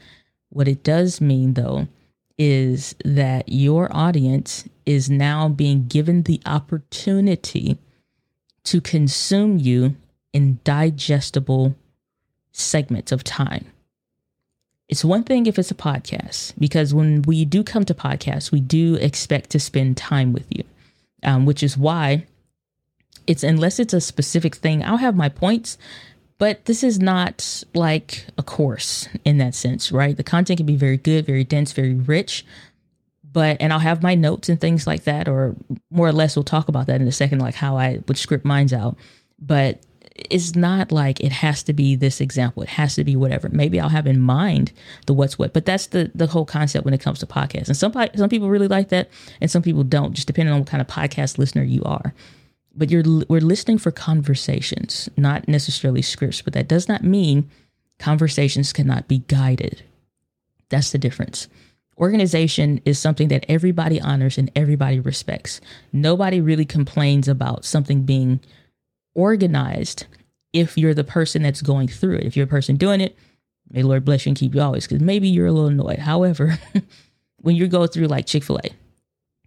What 0.49 0.67
it 0.67 0.83
does 0.83 1.21
mean, 1.21 1.53
though, 1.53 1.87
is 2.37 2.95
that 3.05 3.49
your 3.49 3.95
audience 3.95 4.67
is 4.85 5.09
now 5.09 5.47
being 5.47 5.85
given 5.87 6.23
the 6.23 6.41
opportunity 6.45 7.77
to 8.63 8.81
consume 8.81 9.59
you 9.59 9.95
in 10.31 10.59
digestible 10.63 11.75
segments 12.51 13.11
of 13.11 13.23
time. 13.23 13.65
It's 14.93 15.03
one 15.03 15.23
thing 15.23 15.47
if 15.47 15.57
it's 15.57 15.71
a 15.71 15.73
podcast, 15.73 16.53
because 16.59 16.93
when 16.93 17.23
we 17.23 17.45
do 17.45 17.63
come 17.63 17.83
to 17.85 17.95
podcasts, 17.95 18.51
we 18.51 18.59
do 18.59 18.93
expect 18.93 19.49
to 19.49 19.59
spend 19.59 19.97
time 19.97 20.33
with 20.33 20.45
you, 20.51 20.63
um, 21.23 21.47
which 21.47 21.63
is 21.63 21.75
why 21.75 22.27
it's 23.25 23.41
unless 23.41 23.79
it's 23.79 23.95
a 23.95 23.99
specific 23.99 24.53
thing, 24.53 24.85
I'll 24.85 24.97
have 24.97 25.15
my 25.15 25.29
points, 25.29 25.79
but 26.37 26.65
this 26.65 26.83
is 26.83 26.99
not 26.99 27.63
like 27.73 28.27
a 28.37 28.43
course 28.43 29.09
in 29.25 29.39
that 29.39 29.55
sense, 29.55 29.91
right? 29.91 30.15
The 30.15 30.21
content 30.21 30.57
can 30.57 30.67
be 30.67 30.75
very 30.75 30.97
good, 30.97 31.25
very 31.25 31.43
dense, 31.43 31.71
very 31.71 31.95
rich, 31.95 32.45
but 33.23 33.57
and 33.59 33.73
I'll 33.73 33.79
have 33.79 34.03
my 34.03 34.13
notes 34.13 34.47
and 34.47 34.61
things 34.61 34.85
like 34.85 35.05
that, 35.05 35.27
or 35.27 35.55
more 35.89 36.07
or 36.07 36.13
less 36.13 36.35
we'll 36.35 36.43
talk 36.43 36.67
about 36.67 36.85
that 36.85 37.01
in 37.01 37.07
a 37.07 37.11
second, 37.11 37.39
like 37.39 37.55
how 37.55 37.77
I 37.77 38.01
would 38.07 38.19
script 38.19 38.45
minds 38.45 38.73
out. 38.73 38.95
But 39.39 39.79
it's 40.15 40.55
not 40.55 40.91
like 40.91 41.19
it 41.19 41.31
has 41.31 41.63
to 41.63 41.73
be 41.73 41.95
this 41.95 42.21
example. 42.21 42.63
It 42.63 42.69
has 42.69 42.95
to 42.95 43.03
be 43.03 43.15
whatever. 43.15 43.49
Maybe 43.49 43.79
I'll 43.79 43.89
have 43.89 44.05
in 44.05 44.19
mind 44.19 44.71
the 45.07 45.13
what's 45.13 45.39
what, 45.39 45.53
but 45.53 45.65
that's 45.65 45.87
the 45.87 46.11
the 46.13 46.27
whole 46.27 46.45
concept 46.45 46.85
when 46.85 46.93
it 46.93 47.01
comes 47.01 47.19
to 47.19 47.25
podcasts. 47.25 47.67
And 47.67 47.77
some 47.77 47.93
some 48.15 48.29
people 48.29 48.49
really 48.49 48.67
like 48.67 48.89
that, 48.89 49.09
and 49.41 49.49
some 49.49 49.63
people 49.63 49.83
don't, 49.83 50.13
just 50.13 50.27
depending 50.27 50.53
on 50.53 50.59
what 50.59 50.69
kind 50.69 50.81
of 50.81 50.87
podcast 50.87 51.37
listener 51.37 51.63
you 51.63 51.81
are. 51.83 52.13
But 52.75 52.91
you're 52.91 53.03
we're 53.27 53.41
listening 53.41 53.79
for 53.79 53.91
conversations, 53.91 55.09
not 55.17 55.47
necessarily 55.47 56.01
scripts. 56.01 56.41
But 56.41 56.53
that 56.53 56.67
does 56.67 56.87
not 56.87 57.03
mean 57.03 57.49
conversations 57.97 58.73
cannot 58.73 59.07
be 59.07 59.19
guided. 59.27 59.83
That's 60.69 60.91
the 60.91 60.97
difference. 60.99 61.47
Organization 61.97 62.81
is 62.85 62.97
something 62.97 63.27
that 63.27 63.45
everybody 63.47 64.01
honors 64.01 64.37
and 64.37 64.51
everybody 64.55 64.99
respects. 64.99 65.61
Nobody 65.91 66.41
really 66.41 66.65
complains 66.65 67.27
about 67.27 67.65
something 67.65 68.03
being 68.03 68.39
organized 69.15 70.05
if 70.51 70.77
you're 70.77 70.93
the 70.93 71.03
person 71.03 71.43
that's 71.43 71.61
going 71.61 71.87
through 71.87 72.17
it. 72.17 72.25
If 72.25 72.37
you're 72.37 72.45
a 72.45 72.49
person 72.49 72.75
doing 72.75 73.01
it, 73.01 73.17
may 73.69 73.83
Lord 73.83 74.05
bless 74.05 74.25
you 74.25 74.31
and 74.31 74.37
keep 74.37 74.53
you 74.53 74.61
always, 74.61 74.87
because 74.87 75.01
maybe 75.01 75.27
you're 75.27 75.47
a 75.47 75.51
little 75.51 75.69
annoyed. 75.69 75.99
However, 75.99 76.59
when 77.41 77.55
you 77.55 77.67
go 77.67 77.87
through 77.87 78.07
like 78.07 78.25
Chick 78.25 78.43
fil 78.43 78.59
A, 78.63 78.69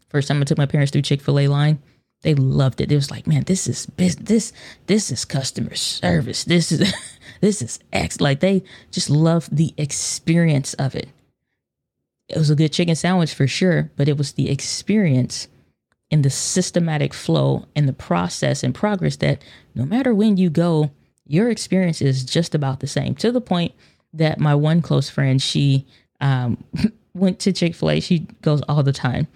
first 0.09 0.29
time 0.29 0.41
I 0.41 0.45
took 0.45 0.59
my 0.59 0.67
parents 0.67 0.91
through 0.93 1.03
Chick 1.03 1.21
fil 1.21 1.39
A 1.39 1.49
line, 1.49 1.79
they 2.23 2.35
loved 2.35 2.81
it. 2.81 2.91
It 2.91 2.97
was 2.97 3.11
like, 3.11 3.27
man, 3.27 3.45
this 3.45 3.69
is 3.69 3.87
this 3.97 4.53
this 4.87 5.11
is 5.11 5.25
customer 5.25 5.75
service. 5.75 6.45
This 6.45 6.73
is 6.73 6.93
this 7.41 7.63
is 7.63 7.79
X. 7.93 8.21
Like 8.21 8.41
they 8.41 8.65
just 8.91 9.11
love 9.11 9.49
the 9.53 9.75
experience 9.77 10.75
of 10.75 10.95
it 10.97 11.09
it 12.29 12.39
was 12.39 12.51
a 12.51 12.57
good 12.57 12.73
chicken 12.73 12.97
sandwich 12.97 13.35
for 13.35 13.47
sure, 13.47 13.91
but 13.97 14.09
it 14.09 14.19
was 14.19 14.33
the 14.33 14.51
experience 14.51 15.49
and 16.11 16.25
the 16.25 16.31
systematic 16.31 17.13
flow 17.13 17.67
and 17.75 17.89
the 17.89 17.93
process 17.93 18.63
and 18.63 18.75
progress 18.75 19.17
that 19.17 19.43
no 19.75 19.85
matter 19.85 20.15
when 20.15 20.37
you 20.37 20.51
go, 20.51 20.91
your 21.27 21.51
experience 21.51 22.01
is 22.01 22.25
just 22.25 22.55
about 22.55 22.81
the 22.81 22.87
same. 22.87 23.15
To 23.17 23.33
the 23.33 23.41
point 23.41 23.73
that 24.13 24.39
my 24.39 24.55
one 24.55 24.83
close 24.83 25.11
friend, 25.11 25.43
she 25.43 25.87
um, 26.21 26.63
went 27.15 27.39
to 27.41 27.53
Chick 27.53 27.75
fil 27.75 27.91
A. 27.91 28.01
She 28.01 28.21
goes 28.43 28.63
all 28.69 28.83
the 28.83 28.93
time. 28.93 29.27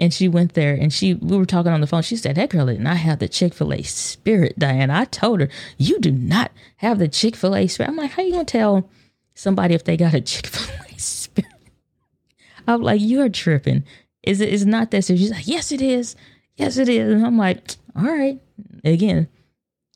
And 0.00 0.12
she 0.12 0.26
went 0.26 0.54
there 0.54 0.74
and 0.74 0.92
she 0.92 1.14
we 1.14 1.36
were 1.36 1.46
talking 1.46 1.70
on 1.70 1.80
the 1.80 1.86
phone. 1.86 2.02
She 2.02 2.16
said, 2.16 2.34
That 2.34 2.50
girl 2.50 2.66
did 2.66 2.80
not 2.80 2.96
have 2.96 3.20
the 3.20 3.28
Chick-fil-A 3.28 3.82
spirit, 3.82 4.58
Diane. 4.58 4.90
I 4.90 5.04
told 5.04 5.40
her, 5.40 5.48
You 5.78 6.00
do 6.00 6.10
not 6.10 6.50
have 6.78 6.98
the 6.98 7.06
Chick-fil-A 7.06 7.68
spirit. 7.68 7.90
I'm 7.90 7.96
like, 7.96 8.10
how 8.10 8.22
you 8.22 8.32
gonna 8.32 8.44
tell 8.44 8.90
somebody 9.34 9.72
if 9.72 9.84
they 9.84 9.96
got 9.96 10.12
a 10.12 10.20
Chick-fil-A 10.20 10.94
spirit? 10.98 11.52
I'm 12.66 12.82
like, 12.82 13.00
you're 13.00 13.28
tripping. 13.28 13.84
Is 14.26 14.40
it 14.40 14.48
is 14.48 14.66
not 14.66 14.90
that 14.90 15.02
serious? 15.02 15.22
She's 15.22 15.30
like, 15.30 15.46
yes, 15.46 15.70
it 15.72 15.82
is. 15.82 16.16
Yes, 16.56 16.76
it 16.76 16.88
is. 16.88 17.12
And 17.12 17.26
I'm 17.26 17.38
like, 17.38 17.76
all 17.94 18.04
right. 18.04 18.40
Again, 18.84 19.28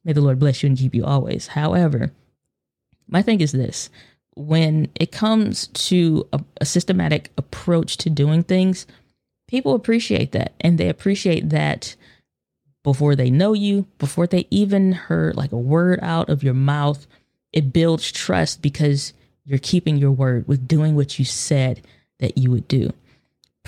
may 0.05 0.13
the 0.13 0.21
Lord 0.21 0.39
bless 0.39 0.63
you 0.63 0.69
and 0.69 0.79
keep 0.79 0.95
you 0.95 1.05
always. 1.05 1.49
However, 1.49 2.13
my 3.09 3.23
thing 3.23 3.41
is 3.41 3.53
this 3.53 3.91
when 4.35 4.89
it 4.95 5.11
comes 5.11 5.67
to 5.69 6.27
a, 6.33 6.41
a 6.61 6.65
systematic 6.65 7.33
approach 7.37 7.97
to 7.99 8.11
doing 8.11 8.45
things, 8.45 8.87
people 9.49 9.75
appreciate 9.75 10.33
that. 10.33 10.53
And 10.61 10.79
they 10.79 10.89
appreciate 10.89 11.51
that 11.51 11.97
before 12.85 13.17
they 13.17 13.31
know 13.31 13.53
you, 13.53 13.87
before 13.99 14.27
they 14.27 14.47
even 14.51 14.93
heard 14.93 15.37
like 15.37 15.53
a 15.53 15.57
word 15.57 15.99
out 16.03 16.29
of 16.29 16.45
your 16.45 16.55
mouth. 16.55 17.07
It 17.53 17.73
builds 17.73 18.13
trust 18.13 18.63
because 18.63 19.13
you're 19.45 19.59
keeping 19.59 19.97
your 19.97 20.13
word 20.13 20.47
with 20.47 20.69
doing 20.69 20.95
what 20.95 21.19
you 21.19 21.25
said 21.25 21.83
that 22.21 22.39
you 22.39 22.51
would 22.51 22.69
do. 22.69 22.93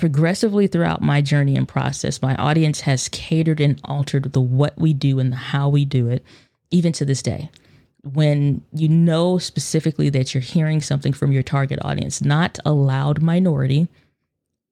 Progressively 0.00 0.66
throughout 0.66 1.02
my 1.02 1.20
journey 1.20 1.56
and 1.56 1.68
process, 1.68 2.22
my 2.22 2.34
audience 2.36 2.80
has 2.80 3.10
catered 3.10 3.60
and 3.60 3.78
altered 3.84 4.32
the 4.32 4.40
what 4.40 4.72
we 4.78 4.94
do 4.94 5.18
and 5.18 5.30
the 5.30 5.36
how 5.36 5.68
we 5.68 5.84
do 5.84 6.08
it, 6.08 6.24
even 6.70 6.90
to 6.90 7.04
this 7.04 7.20
day. 7.20 7.50
When 8.02 8.64
you 8.72 8.88
know 8.88 9.36
specifically 9.36 10.08
that 10.08 10.32
you're 10.32 10.40
hearing 10.40 10.80
something 10.80 11.12
from 11.12 11.32
your 11.32 11.42
target 11.42 11.80
audience, 11.82 12.22
not 12.22 12.58
a 12.64 12.72
loud 12.72 13.20
minority, 13.20 13.88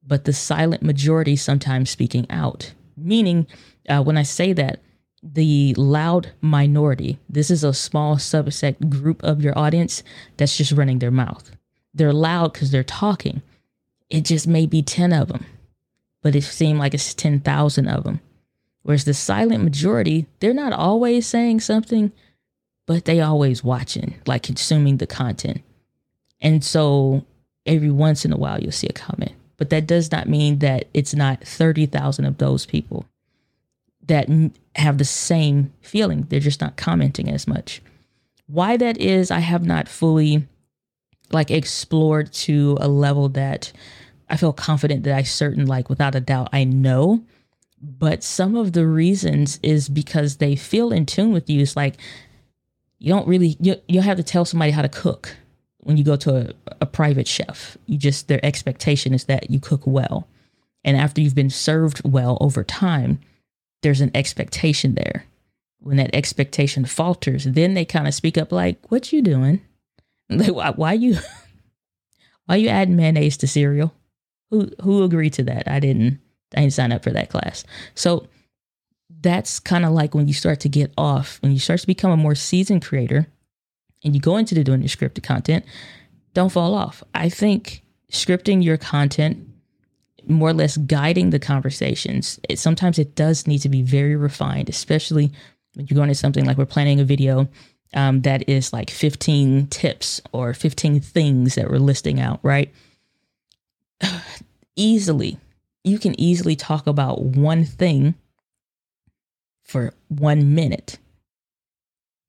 but 0.03 0.25
the 0.25 0.33
silent 0.33 0.83
majority 0.83 1.37
sometimes 1.37 1.91
speaking 1.91 2.27
out. 2.31 2.73
Meaning, 2.97 3.47
uh, 3.87 4.03
when 4.03 4.17
I 4.17 4.23
say 4.23 4.55
that, 4.55 4.81
the 5.23 5.75
loud 5.75 6.33
minority, 6.41 7.19
this 7.29 7.51
is 7.51 7.63
a 7.63 7.75
small 7.75 8.17
subset 8.17 8.89
group 8.89 9.23
of 9.23 9.43
your 9.43 9.59
audience 9.59 10.03
that's 10.39 10.57
just 10.57 10.73
running 10.73 11.01
their 11.01 11.11
mouth. 11.11 11.51
They're 11.93 12.15
loud 12.15 12.55
because 12.55 12.71
they're 12.71 12.83
talking, 12.83 13.43
it 14.11 14.25
just 14.25 14.47
may 14.47 14.67
be 14.67 14.83
10 14.83 15.13
of 15.13 15.29
them, 15.29 15.47
but 16.23 16.35
it 16.35 16.43
seemed 16.43 16.79
like 16.79 16.95
it's 16.95 17.15
10,000 17.15 17.89
of 17.89 18.05
them. 18.05 18.21
Whereas 18.83 19.05
the 19.05 19.15
silent 19.15 19.65
majority, 19.65 20.27
they're 20.41 20.55
not 20.55 20.73
always 20.73 21.27
saying 21.27 21.61
something, 21.61 22.13
but 22.87 23.05
they 23.05 23.21
always 23.21 23.63
watching, 23.63 24.15
like 24.27 24.43
consuming 24.43 24.97
the 24.97 25.07
content. 25.07 25.61
And 26.41 26.65
so 26.65 27.25
every 27.67 27.91
once 27.91 28.25
in 28.25 28.33
a 28.33 28.37
while 28.39 28.61
you'll 28.61 28.73
see 28.73 28.87
a 28.89 28.93
comment. 28.93 29.33
But 29.59 29.71
that 29.71 29.87
does 29.87 30.11
not 30.11 30.29
mean 30.29 30.61
that 30.61 30.87
it's 30.95 31.15
not 31.15 31.45
30,000 31.45 32.25
of 32.25 32.39
those 32.39 32.65
people 32.65 33.05
that 34.07 34.29
have 34.77 34.99
the 34.99 35.05
same 35.05 35.73
feeling. 35.83 36.27
They're 36.29 36.41
just 36.41 36.61
not 36.61 36.77
commenting 36.77 37.29
as 37.29 37.47
much. 37.47 37.83
Why 38.47 38.79
that 38.79 38.97
is, 38.97 39.31
I 39.31 39.41
have 39.41 39.67
not 39.67 39.89
fully 39.89 40.47
like 41.31 41.51
explored 41.51 42.33
to 42.33 42.79
a 42.81 42.89
level 42.89 43.29
that 43.31 43.73
I 44.29 44.37
feel 44.37 44.53
confident 44.53 45.05
that 45.05 45.17
I 45.17 45.23
certain 45.23 45.67
like 45.67 45.89
without 45.89 46.15
a 46.15 46.21
doubt 46.21 46.51
I 46.53 46.65
know. 46.65 47.25
But 47.81 48.25
some 48.25 48.57
of 48.57 48.73
the 48.73 48.87
reasons 48.87 49.61
is 49.63 49.89
because 49.89 50.37
they 50.37 50.57
feel 50.57 50.93
in 50.93 51.07
tune 51.07 51.33
with 51.33 51.49
you. 51.49 51.63
It's 51.63 51.77
like 51.77 51.97
you 52.99 53.13
don't 53.13 53.29
really 53.29 53.57
you 53.61 53.77
you 53.87 54.01
have 54.01 54.17
to 54.17 54.23
tell 54.23 54.45
somebody 54.45 54.73
how 54.73 54.83
to 54.83 54.89
cook 54.89 55.37
when 55.79 55.97
you 55.97 56.05
go 56.05 56.17
to 56.17 56.37
a, 56.37 56.75
a 56.81 56.87
private 56.87 57.29
chef. 57.29 57.79
You 57.87 57.97
just 57.97 58.29
their 58.29 58.45
expectation 58.45 59.15
is 59.15 59.25
that 59.25 59.51
you 59.51 59.61
cook 59.61 59.83
well. 59.87 60.27
And 60.85 60.97
after 60.97 61.21
you've 61.21 61.35
been 61.35 61.51
served 61.51 62.03
well 62.05 62.39
over 62.41 62.65
time, 62.65 63.21
there's 63.83 64.01
an 64.01 64.11
expectation 64.15 64.95
there. 64.95 65.25
When 65.81 65.97
that 65.99 66.15
expectation 66.15 66.85
falters, 66.85 67.45
then 67.45 67.75
they 67.75 67.85
kind 67.85 68.09
of 68.09 68.15
speak 68.15 68.37
up 68.37 68.51
like, 68.51 68.91
"What 68.91 69.13
you 69.13 69.23
doing?" 69.23 69.61
Like, 70.31 70.55
why, 70.55 70.71
why 70.73 70.93
you, 70.93 71.17
why 72.45 72.57
you 72.57 72.69
adding 72.69 72.97
mayonnaise 72.97 73.39
to 73.39 73.47
cereal? 73.49 73.95
Who 74.51 74.71
who 74.83 75.03
agreed 75.03 75.35
to 75.35 75.43
that? 75.45 75.69
I 75.69 75.81
didn't. 75.81 76.21
I 76.57 76.61
didn't 76.61 76.73
sign 76.73 76.93
up 76.93 77.05
for 77.05 77.11
that 77.11 77.29
class. 77.29 77.65
So 77.95 78.27
that's 79.21 79.61
kind 79.61 79.85
of 79.85 79.93
like 79.93 80.15
when 80.15 80.29
you 80.29 80.35
start 80.35 80.61
to 80.61 80.69
get 80.69 80.93
off, 80.97 81.39
when 81.43 81.53
you 81.53 81.59
start 81.59 81.81
to 81.81 81.87
become 81.87 82.11
a 82.11 82.17
more 82.17 82.35
seasoned 82.35 82.85
creator, 82.85 83.27
and 84.05 84.15
you 84.15 84.21
go 84.21 84.37
into 84.37 84.55
the 84.55 84.65
doing 84.65 84.81
your 84.81 84.89
scripted 84.89 85.23
content. 85.23 85.65
Don't 86.35 86.53
fall 86.53 86.75
off. 86.75 87.03
I 87.15 87.29
think 87.29 87.83
scripting 88.13 88.63
your 88.63 88.77
content 88.77 89.49
more 90.27 90.51
or 90.51 90.55
less 90.55 90.77
guiding 90.77 91.31
the 91.31 91.39
conversations. 91.39 92.39
It, 92.49 92.59
sometimes 92.59 92.99
it 92.99 93.15
does 93.15 93.47
need 93.47 93.61
to 93.61 93.69
be 93.69 93.83
very 93.83 94.15
refined, 94.15 94.69
especially 94.69 95.33
when 95.75 95.87
you're 95.87 95.97
going 95.97 96.09
to 96.09 96.15
something 96.15 96.45
like 96.45 96.59
we're 96.59 96.67
planning 96.67 97.01
a 97.01 97.05
video 97.05 97.49
um, 97.95 98.23
that 98.23 98.49
is 98.49 98.73
like 98.73 98.91
15 98.91 99.69
tips 99.69 100.21
or 100.33 100.53
15 100.53 101.01
things 101.01 101.55
that 101.55 101.71
we're 101.71 101.79
listing 101.79 102.21
out, 102.21 102.41
right? 102.43 102.73
easily, 104.77 105.39
you 105.85 105.99
can 105.99 106.19
easily 106.21 106.57
talk 106.57 106.87
about 106.87 107.23
one 107.23 107.65
thing 107.65 108.15
for 109.65 109.93
one 110.09 110.55
minute. 110.55 110.99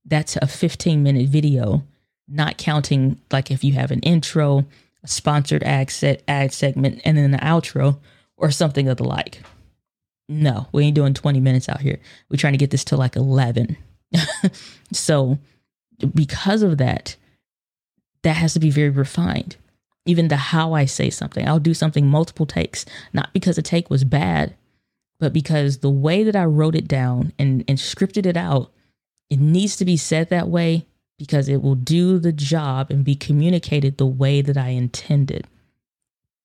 That's 0.06 0.36
a 0.38 0.48
15 0.48 1.04
minute 1.04 1.30
video, 1.30 1.84
not 2.28 2.58
counting 2.58 3.20
like 3.32 3.52
if 3.52 3.64
you 3.64 3.74
have 3.74 3.92
an 3.92 4.00
intro, 4.02 4.66
a 5.04 5.08
sponsored 5.08 5.64
ad 5.64 5.90
set 5.90 6.24
ad 6.28 6.54
segment, 6.54 7.02
and 7.06 7.18
then 7.18 7.34
an 7.34 7.40
outro 7.40 8.00
or 8.38 8.52
something 8.52 8.88
of 8.88 8.98
the 8.98 9.04
like. 9.04 9.42
No, 10.28 10.68
we 10.72 10.86
ain't 10.86 10.96
doing 10.96 11.14
20 11.14 11.40
minutes 11.40 11.68
out 11.68 11.82
here. 11.82 12.00
We're 12.30 12.38
trying 12.38 12.54
to 12.54 12.58
get 12.58 12.70
this 12.70 12.86
to 12.86 12.98
like 12.98 13.16
11. 13.16 13.76
so, 14.92 15.40
because 16.14 16.62
of 16.62 16.78
that, 16.78 17.16
that 18.22 18.36
has 18.36 18.54
to 18.54 18.60
be 18.60 18.70
very 18.70 18.90
refined. 18.90 19.58
Even 20.06 20.28
the 20.28 20.38
how 20.38 20.74
I 20.74 20.86
say 20.86 21.10
something, 21.10 21.48
I'll 21.48 21.60
do 21.60 21.74
something 21.74 22.08
multiple 22.08 22.46
takes, 22.46 22.86
not 23.14 23.34
because 23.34 23.58
a 23.58 23.62
take 23.62 23.90
was 23.90 24.04
bad, 24.04 24.56
but 25.20 25.34
because 25.34 25.80
the 25.80 25.90
way 25.90 26.24
that 26.24 26.36
I 26.36 26.46
wrote 26.46 26.76
it 26.76 26.88
down 26.88 27.34
and, 27.38 27.64
and 27.68 27.78
scripted 27.78 28.26
it 28.26 28.38
out, 28.38 28.72
it 29.30 29.40
needs 29.40 29.76
to 29.78 29.86
be 29.86 29.98
said 29.98 30.30
that 30.30 30.48
way 30.48 30.86
because 31.18 31.50
it 31.50 31.62
will 31.62 31.76
do 31.76 32.18
the 32.18 32.32
job 32.32 32.90
and 32.90 33.04
be 33.04 33.16
communicated 33.16 33.98
the 33.98 34.06
way 34.06 34.42
that 34.42 34.58
I 34.58 34.70
intended. 34.70 35.46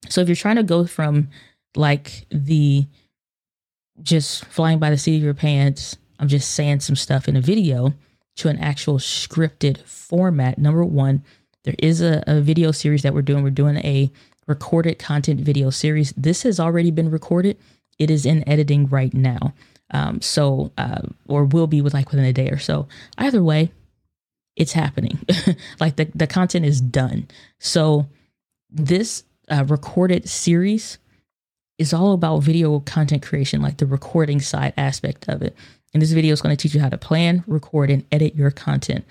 So 0.09 0.21
if 0.21 0.29
you're 0.29 0.37
trying 0.37 0.57
to 0.57 0.63
go 0.63 0.85
from 0.85 1.29
like 1.77 2.27
the 2.31 2.87
just 4.03 4.45
flying 4.47 4.81
by 4.81 4.91
the 4.91 4.99
seat 4.99 5.17
of 5.17 5.23
your 5.23 5.35
pants, 5.35 5.97
I'm 6.19 6.29
just 6.29 6.51
saying 6.51 6.81
some 6.81 6.97
stuff 6.97 7.29
in 7.29 7.37
a 7.37 7.41
video 7.41 7.95
to 8.37 8.49
an 8.49 8.59
actual 8.59 8.99
scripted 8.99 9.79
format. 9.87 10.59
Number 10.59 10.85
one, 10.85 11.23
there 11.65 11.75
is 11.79 12.01
a, 12.01 12.23
a 12.27 12.41
video 12.41 12.71
series 12.71 13.03
that 13.03 13.15
we're 13.15 13.23
doing. 13.23 13.43
We're 13.43 13.51
doing 13.51 13.77
a 13.79 14.11
recorded 14.47 14.99
content 14.99 15.41
video 15.41 15.71
series. 15.71 16.13
This 16.17 16.43
has 16.43 16.61
already 16.61 16.91
been 16.91 17.11
recorded. 17.11 17.59
It 17.99 18.11
is 18.11 18.27
in 18.27 18.47
editing 18.49 18.87
right 18.87 19.13
now. 19.13 19.55
Um, 19.91 20.21
so, 20.21 20.73
uh, 20.79 21.03
or 21.27 21.45
will 21.45 21.67
be 21.67 21.81
with 21.81 21.95
like 21.95 22.11
within 22.11 22.25
a 22.25 22.33
day 22.33 22.49
or 22.49 22.59
so. 22.59 22.89
Either 23.19 23.43
way, 23.43 23.73
it's 24.57 24.73
happening. 24.73 25.19
like 25.81 25.97
the, 25.97 26.11
the 26.15 26.27
content 26.27 26.65
is 26.65 26.81
done. 26.81 27.29
So, 27.59 28.07
this 28.71 29.25
uh, 29.49 29.65
recorded 29.69 30.29
series 30.29 30.99
is 31.79 31.93
all 31.93 32.13
about 32.13 32.39
video 32.39 32.81
content 32.81 33.23
creation, 33.23 33.63
like 33.63 33.79
the 33.79 33.87
recording 33.87 34.41
side 34.41 34.75
aspect 34.77 35.29
of 35.29 35.43
it. 35.43 35.57
And 35.93 36.03
this 36.03 36.13
video 36.13 36.33
is 36.33 36.43
going 36.43 36.57
to 36.57 36.61
teach 36.61 36.75
you 36.75 36.81
how 36.81 36.89
to 36.89 36.99
plan, 36.99 37.45
record, 37.47 37.91
and 37.91 38.05
edit 38.11 38.35
your 38.35 38.51
content. 38.51 39.05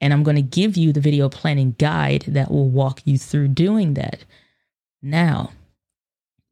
And 0.00 0.12
I'm 0.12 0.22
going 0.22 0.36
to 0.36 0.42
give 0.42 0.76
you 0.76 0.92
the 0.92 1.00
video 1.00 1.28
planning 1.28 1.74
guide 1.78 2.24
that 2.28 2.50
will 2.50 2.68
walk 2.68 3.00
you 3.04 3.18
through 3.18 3.48
doing 3.48 3.94
that. 3.94 4.24
Now, 5.02 5.52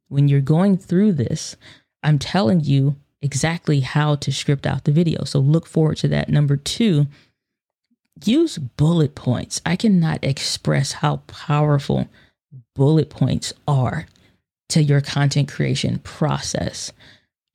when 0.09 0.27
you're 0.27 0.41
going 0.41 0.77
through 0.77 1.13
this, 1.13 1.55
I'm 2.03 2.19
telling 2.19 2.61
you 2.61 2.95
exactly 3.21 3.79
how 3.81 4.15
to 4.15 4.31
script 4.31 4.65
out 4.65 4.83
the 4.83 4.91
video. 4.91 5.23
So 5.23 5.39
look 5.39 5.65
forward 5.65 5.97
to 5.97 6.07
that. 6.09 6.29
Number 6.29 6.57
two, 6.57 7.07
use 8.23 8.57
bullet 8.57 9.15
points. 9.15 9.61
I 9.65 9.75
cannot 9.75 10.23
express 10.23 10.93
how 10.93 11.17
powerful 11.27 12.07
bullet 12.75 13.09
points 13.09 13.53
are 13.67 14.07
to 14.69 14.83
your 14.83 15.01
content 15.01 15.49
creation 15.49 15.99
process. 15.99 16.91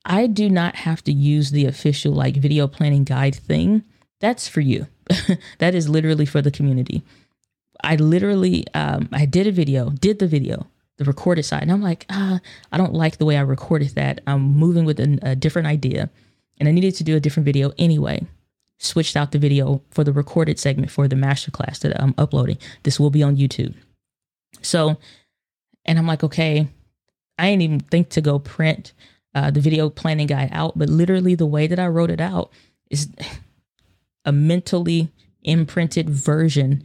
I 0.05 0.27
do 0.27 0.49
not 0.49 0.75
have 0.75 1.03
to 1.05 1.13
use 1.13 1.51
the 1.51 1.65
official 1.65 2.13
like 2.13 2.35
video 2.35 2.67
planning 2.67 3.03
guide 3.03 3.35
thing. 3.35 3.83
That's 4.19 4.47
for 4.47 4.61
you. 4.61 4.87
that 5.59 5.75
is 5.75 5.89
literally 5.89 6.25
for 6.25 6.41
the 6.41 6.51
community. 6.51 7.03
I 7.83 7.95
literally, 7.95 8.65
um, 8.73 9.09
I 9.11 9.25
did 9.25 9.47
a 9.47 9.51
video, 9.51 9.89
did 9.89 10.19
the 10.19 10.27
video, 10.27 10.67
the 10.97 11.05
recorded 11.05 11.43
side, 11.43 11.63
and 11.63 11.71
I'm 11.71 11.81
like, 11.81 12.05
ah, 12.09 12.39
I 12.71 12.77
don't 12.77 12.93
like 12.93 13.17
the 13.17 13.25
way 13.25 13.37
I 13.37 13.41
recorded 13.41 13.89
that. 13.89 14.21
I'm 14.25 14.41
moving 14.41 14.85
with 14.85 14.99
a, 14.99 15.19
a 15.21 15.35
different 15.35 15.67
idea, 15.67 16.09
and 16.59 16.69
I 16.69 16.71
needed 16.71 16.95
to 16.95 17.03
do 17.03 17.15
a 17.15 17.19
different 17.19 17.45
video 17.45 17.73
anyway. 17.77 18.25
Switched 18.79 19.15
out 19.15 19.31
the 19.31 19.39
video 19.39 19.81
for 19.91 20.03
the 20.03 20.13
recorded 20.13 20.59
segment 20.59 20.91
for 20.91 21.07
the 21.07 21.15
masterclass 21.15 21.79
that 21.79 22.01
I'm 22.01 22.13
uploading. 22.17 22.57
This 22.83 22.99
will 22.99 23.09
be 23.09 23.23
on 23.23 23.37
YouTube. 23.37 23.75
So, 24.61 24.97
and 25.85 25.97
I'm 25.97 26.07
like, 26.07 26.23
okay, 26.23 26.67
I 27.37 27.49
didn't 27.49 27.61
even 27.61 27.79
think 27.79 28.09
to 28.09 28.21
go 28.21 28.39
print 28.39 28.93
uh, 29.35 29.51
the 29.51 29.59
video 29.59 29.89
planning 29.89 30.27
guide 30.27 30.49
out, 30.51 30.77
but 30.77 30.89
literally 30.89 31.35
the 31.35 31.45
way 31.45 31.67
that 31.67 31.79
I 31.79 31.87
wrote 31.87 32.11
it 32.11 32.21
out 32.21 32.51
is 32.89 33.09
a 34.25 34.31
mentally 34.31 35.11
imprinted 35.43 36.09
version 36.09 36.83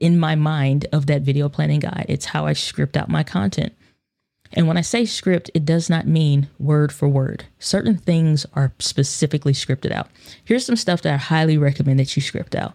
in 0.00 0.18
my 0.18 0.34
mind 0.34 0.86
of 0.92 1.06
that 1.06 1.22
video 1.22 1.48
planning 1.48 1.80
guide. 1.80 2.06
It's 2.08 2.26
how 2.26 2.46
I 2.46 2.52
script 2.52 2.96
out 2.96 3.08
my 3.08 3.22
content. 3.22 3.72
And 4.52 4.68
when 4.68 4.76
I 4.76 4.82
say 4.82 5.04
script, 5.04 5.50
it 5.54 5.64
does 5.64 5.90
not 5.90 6.06
mean 6.06 6.48
word 6.58 6.92
for 6.92 7.08
word. 7.08 7.44
Certain 7.58 7.96
things 7.96 8.46
are 8.54 8.72
specifically 8.78 9.52
scripted 9.52 9.90
out. 9.90 10.08
Here's 10.44 10.64
some 10.64 10.76
stuff 10.76 11.02
that 11.02 11.14
I 11.14 11.16
highly 11.16 11.58
recommend 11.58 11.98
that 11.98 12.14
you 12.14 12.22
script 12.22 12.54
out. 12.54 12.74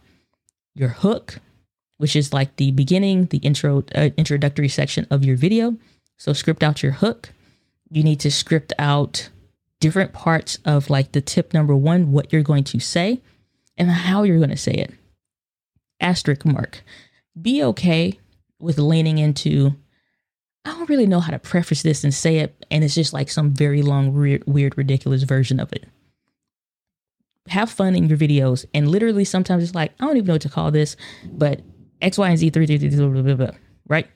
Your 0.75 0.89
hook, 0.89 1.39
which 1.97 2.15
is 2.15 2.33
like 2.33 2.55
the 2.55 2.71
beginning, 2.71 3.25
the 3.25 3.38
intro 3.38 3.83
uh, 3.95 4.09
introductory 4.17 4.67
section 4.67 5.07
of 5.09 5.23
your 5.23 5.38
video. 5.38 5.77
So 6.17 6.33
script 6.33 6.63
out 6.63 6.83
your 6.83 6.93
hook. 6.93 7.29
You 7.89 8.03
need 8.03 8.19
to 8.21 8.31
script 8.31 8.73
out 8.77 9.29
different 9.79 10.12
parts 10.12 10.59
of 10.65 10.89
like 10.89 11.13
the 11.13 11.21
tip 11.21 11.53
number 11.53 11.75
1, 11.75 12.12
what 12.12 12.31
you're 12.33 12.41
going 12.41 12.65
to 12.65 12.79
say 12.79 13.21
and 13.79 13.89
how 13.89 14.23
you're 14.23 14.37
going 14.37 14.49
to 14.49 14.57
say 14.57 14.73
it. 14.73 14.93
Asterisk 15.99 16.45
mark. 16.45 16.83
Be 17.41 17.63
okay 17.63 18.19
with 18.59 18.77
leaning 18.77 19.17
into, 19.17 19.73
I 20.65 20.71
don't 20.71 20.89
really 20.89 21.07
know 21.07 21.21
how 21.21 21.31
to 21.31 21.39
preface 21.39 21.81
this 21.81 22.03
and 22.03 22.13
say 22.13 22.39
it, 22.39 22.65
and 22.69 22.83
it's 22.83 22.95
just 22.95 23.13
like 23.13 23.29
some 23.29 23.51
very 23.51 23.81
long, 23.81 24.13
weird, 24.13 24.43
weird 24.45 24.77
ridiculous 24.77 25.23
version 25.23 25.59
of 25.59 25.71
it. 25.73 25.87
Have 27.47 27.71
fun 27.71 27.95
in 27.95 28.07
your 28.09 28.17
videos, 28.17 28.65
and 28.73 28.89
literally 28.89 29.23
sometimes 29.23 29.63
it's 29.63 29.73
like, 29.73 29.93
I 29.99 30.05
don't 30.05 30.17
even 30.17 30.27
know 30.27 30.33
what 30.33 30.41
to 30.43 30.49
call 30.49 30.69
this, 30.69 30.95
but 31.31 31.61
X, 32.01 32.17
Y, 32.17 32.29
and 32.29 32.37
Z, 32.37 32.49
three, 32.51 32.67
three, 32.67 32.77
three, 32.77 32.89
blah, 32.89 33.07
blah, 33.07 33.21
blah, 33.21 33.35
blah, 33.35 33.57
right? 33.87 34.07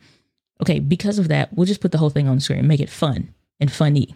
Okay, 0.62 0.80
because 0.80 1.18
of 1.18 1.30
that, 1.30 1.54
we'll 1.54 1.66
just 1.66 1.82
put 1.82 1.92
the 1.92 1.98
whole 1.98 2.10
thing 2.10 2.28
on 2.28 2.36
the 2.36 2.42
screen, 2.42 2.68
make 2.68 2.80
it 2.80 2.90
fun 2.90 3.34
and 3.60 3.72
funny. 3.72 4.16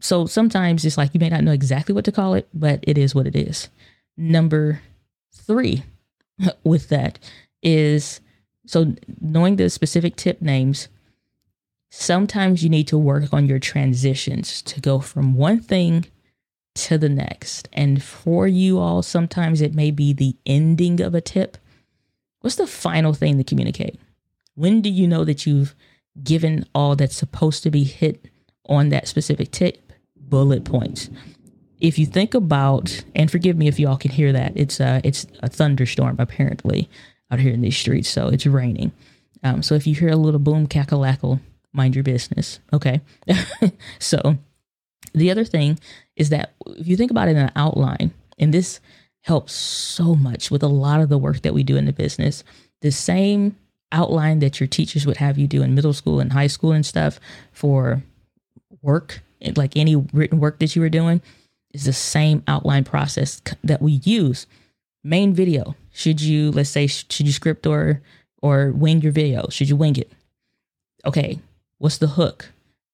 So 0.00 0.26
sometimes 0.26 0.84
it's 0.84 0.96
like 0.96 1.14
you 1.14 1.20
may 1.20 1.28
not 1.28 1.44
know 1.44 1.52
exactly 1.52 1.94
what 1.94 2.04
to 2.04 2.12
call 2.12 2.34
it, 2.34 2.48
but 2.54 2.80
it 2.82 2.96
is 2.96 3.14
what 3.14 3.26
it 3.26 3.36
is. 3.36 3.68
Number 4.16 4.80
three 5.32 5.84
with 6.64 6.88
that 6.88 7.18
is 7.62 8.20
so 8.66 8.94
knowing 9.20 9.56
the 9.56 9.68
specific 9.68 10.16
tip 10.16 10.40
names, 10.40 10.88
sometimes 11.90 12.62
you 12.62 12.70
need 12.70 12.88
to 12.88 12.98
work 12.98 13.32
on 13.32 13.46
your 13.46 13.58
transitions 13.58 14.62
to 14.62 14.80
go 14.80 15.00
from 15.00 15.34
one 15.34 15.60
thing 15.60 16.06
to 16.74 16.98
the 16.98 17.08
next. 17.08 17.68
And 17.72 18.02
for 18.02 18.46
you 18.46 18.78
all, 18.78 19.02
sometimes 19.02 19.60
it 19.60 19.74
may 19.74 19.90
be 19.90 20.12
the 20.12 20.36
ending 20.46 21.00
of 21.00 21.14
a 21.14 21.20
tip. 21.20 21.58
What's 22.40 22.56
the 22.56 22.66
final 22.66 23.12
thing 23.12 23.38
to 23.38 23.44
communicate? 23.44 24.00
When 24.54 24.82
do 24.82 24.90
you 24.90 25.06
know 25.06 25.24
that 25.24 25.46
you've 25.46 25.74
given 26.22 26.66
all 26.74 26.96
that's 26.96 27.16
supposed 27.16 27.62
to 27.64 27.70
be 27.70 27.84
hit 27.84 28.28
on 28.66 28.88
that 28.88 29.08
specific 29.08 29.50
tip? 29.50 29.92
Bullet 30.16 30.64
points 30.64 31.10
if 31.80 31.98
you 31.98 32.06
think 32.06 32.34
about, 32.34 33.04
and 33.14 33.30
forgive 33.30 33.56
me 33.56 33.68
if 33.68 33.78
y'all 33.78 33.96
can 33.96 34.10
hear 34.10 34.32
that, 34.32 34.52
it's 34.54 34.80
a, 34.80 35.00
it's 35.04 35.26
a 35.40 35.48
thunderstorm 35.48 36.16
apparently 36.18 36.88
out 37.30 37.40
here 37.40 37.52
in 37.52 37.60
these 37.60 37.76
streets, 37.76 38.08
so 38.08 38.28
it's 38.28 38.46
raining. 38.46 38.92
Um, 39.42 39.62
so 39.62 39.74
if 39.74 39.86
you 39.86 39.94
hear 39.94 40.08
a 40.08 40.16
little 40.16 40.40
boom 40.40 40.66
cackalackle, 40.66 41.40
mind 41.72 41.94
your 41.94 42.04
business. 42.04 42.60
Okay. 42.72 43.00
so 43.98 44.38
the 45.12 45.30
other 45.30 45.44
thing 45.44 45.78
is 46.16 46.30
that 46.30 46.54
if 46.66 46.86
you 46.86 46.96
think 46.96 47.10
about 47.10 47.28
it 47.28 47.32
in 47.32 47.38
an 47.38 47.52
outline, 47.56 48.12
and 48.38 48.52
this 48.52 48.80
helps 49.22 49.52
so 49.52 50.14
much 50.14 50.50
with 50.50 50.62
a 50.62 50.68
lot 50.68 51.00
of 51.00 51.08
the 51.08 51.18
work 51.18 51.42
that 51.42 51.54
we 51.54 51.62
do 51.62 51.76
in 51.76 51.86
the 51.86 51.92
business, 51.92 52.44
the 52.80 52.90
same 52.90 53.56
outline 53.92 54.40
that 54.40 54.60
your 54.60 54.66
teachers 54.66 55.06
would 55.06 55.16
have 55.18 55.38
you 55.38 55.46
do 55.46 55.62
in 55.62 55.74
middle 55.74 55.92
school 55.92 56.20
and 56.20 56.32
high 56.32 56.46
school 56.46 56.72
and 56.72 56.84
stuff 56.84 57.20
for 57.52 58.02
work, 58.82 59.22
like 59.56 59.76
any 59.76 59.96
written 59.96 60.40
work 60.40 60.58
that 60.58 60.74
you 60.74 60.82
were 60.82 60.88
doing, 60.88 61.22
is 61.74 61.84
the 61.84 61.92
same 61.92 62.42
outline 62.48 62.84
process 62.84 63.42
that 63.62 63.82
we 63.82 63.92
use. 63.92 64.46
Main 65.02 65.34
video. 65.34 65.74
Should 65.92 66.20
you, 66.20 66.50
let's 66.52 66.70
say, 66.70 66.86
should 66.86 67.26
you 67.26 67.32
script 67.32 67.66
or 67.66 68.00
or 68.40 68.70
wing 68.70 69.00
your 69.00 69.12
video? 69.12 69.48
Should 69.50 69.68
you 69.68 69.76
wing 69.76 69.96
it? 69.96 70.10
Okay, 71.04 71.40
what's 71.78 71.98
the 71.98 72.06
hook? 72.06 72.50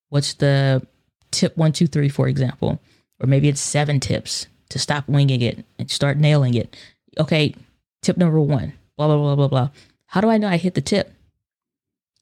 What's 0.09 0.35
the 0.35 0.85
tip 1.31 1.57
one, 1.57 1.73
two, 1.73 1.87
three, 1.87 2.09
for 2.09 2.27
example? 2.27 2.81
Or 3.21 3.27
maybe 3.27 3.49
it's 3.49 3.61
seven 3.61 4.01
tips 4.01 4.47
to 4.71 4.79
stop 4.79 5.09
winging 5.09 5.43
it 5.43 5.65
and 5.79 5.91
start 5.91 6.17
nailing 6.17 6.55
it. 6.55 6.77
Okay, 7.19 7.55
tip 8.03 8.17
number 8.17 8.41
one, 8.41 8.73
blah, 8.97 9.07
blah, 9.07 9.17
blah, 9.17 9.37
blah, 9.37 9.49
blah. 9.49 9.71
How 10.07 10.21
do 10.21 10.29
I 10.29 10.39
know 10.39 10.49
I 10.49 10.57
hit 10.57 10.75
the 10.75 10.81
tip? 10.81 11.13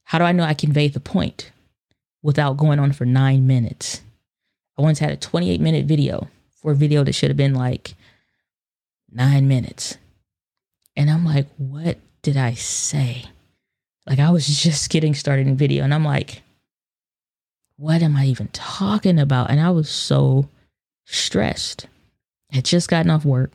How 0.04 0.18
do 0.18 0.24
I 0.24 0.32
know 0.32 0.44
I 0.44 0.54
convey 0.54 0.88
the 0.88 1.00
point 1.00 1.52
without 2.22 2.56
going 2.56 2.78
on 2.78 2.92
for 2.92 3.04
nine 3.04 3.46
minutes? 3.46 4.02
I 4.78 4.82
once 4.82 4.98
had 4.98 5.10
a 5.10 5.16
28 5.16 5.60
minute 5.60 5.86
video 5.86 6.28
for 6.60 6.72
a 6.72 6.76
video 6.76 7.04
that 7.04 7.14
should 7.14 7.30
have 7.30 7.36
been 7.36 7.54
like 7.54 7.94
nine 9.10 9.48
minutes. 9.48 9.96
And 10.96 11.10
I'm 11.10 11.24
like, 11.24 11.46
what 11.56 11.98
did 12.22 12.36
I 12.36 12.54
say? 12.54 13.24
Like 14.06 14.18
I 14.18 14.30
was 14.30 14.46
just 14.46 14.90
getting 14.90 15.14
started 15.14 15.46
in 15.46 15.56
video 15.56 15.84
and 15.84 15.94
I'm 15.94 16.04
like, 16.04 16.42
what 17.76 18.02
am 18.02 18.16
I 18.16 18.26
even 18.26 18.48
talking 18.48 19.18
about? 19.18 19.50
And 19.50 19.60
I 19.60 19.70
was 19.70 19.88
so 19.88 20.48
stressed. 21.06 21.86
Had 22.50 22.64
just 22.64 22.88
gotten 22.88 23.10
off 23.10 23.24
work, 23.24 23.52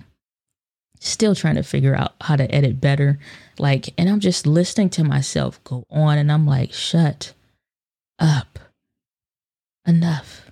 still 1.00 1.36
trying 1.36 1.56
to 1.56 1.64
figure 1.64 1.96
out 1.96 2.14
how 2.22 2.36
to 2.36 2.50
edit 2.54 2.80
better. 2.80 3.20
Like, 3.58 3.94
and 3.98 4.08
I'm 4.08 4.20
just 4.20 4.48
listening 4.48 4.90
to 4.92 5.04
myself 5.04 5.62
go 5.64 5.86
on 5.90 6.18
and 6.18 6.32
I'm 6.32 6.46
like, 6.46 6.72
shut 6.72 7.34
up. 8.20 8.60
Enough. 9.86 10.50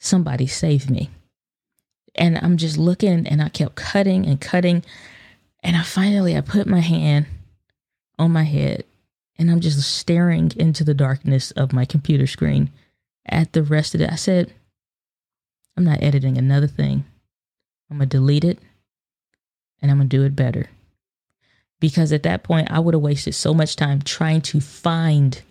Somebody 0.00 0.46
save 0.46 0.88
me. 0.88 1.10
And 2.16 2.38
I'm 2.38 2.56
just 2.56 2.78
looking 2.78 3.26
and 3.26 3.42
I 3.42 3.48
kept 3.48 3.76
cutting 3.76 4.26
and 4.26 4.40
cutting. 4.40 4.84
And 5.62 5.76
I 5.76 5.82
finally 5.82 6.36
I 6.36 6.40
put 6.40 6.66
my 6.66 6.80
hand 6.80 7.26
on 8.18 8.32
my 8.32 8.44
head 8.44 8.84
and 9.38 9.50
I'm 9.50 9.60
just 9.60 9.80
staring 9.82 10.52
into 10.56 10.84
the 10.84 10.94
darkness 10.94 11.50
of 11.52 11.72
my 11.72 11.84
computer 11.84 12.26
screen 12.26 12.70
at 13.26 13.52
the 13.52 13.62
rest 13.62 13.94
of 13.94 14.00
it. 14.00 14.10
I 14.10 14.16
said, 14.16 14.52
I'm 15.76 15.84
not 15.84 16.02
editing 16.02 16.38
another 16.38 16.66
thing. 16.66 17.04
I'm 17.90 17.98
going 17.98 18.08
to 18.08 18.16
delete 18.16 18.44
it 18.44 18.58
and 19.82 19.90
I'm 19.90 19.98
going 19.98 20.08
to 20.08 20.16
do 20.16 20.24
it 20.24 20.34
better. 20.34 20.70
Because 21.78 22.12
at 22.12 22.22
that 22.22 22.42
point, 22.42 22.70
I 22.70 22.78
would 22.78 22.94
have 22.94 23.02
wasted 23.02 23.34
so 23.34 23.52
much 23.52 23.76
time 23.76 24.00
trying 24.00 24.40
to 24.42 24.60
find 24.60 25.42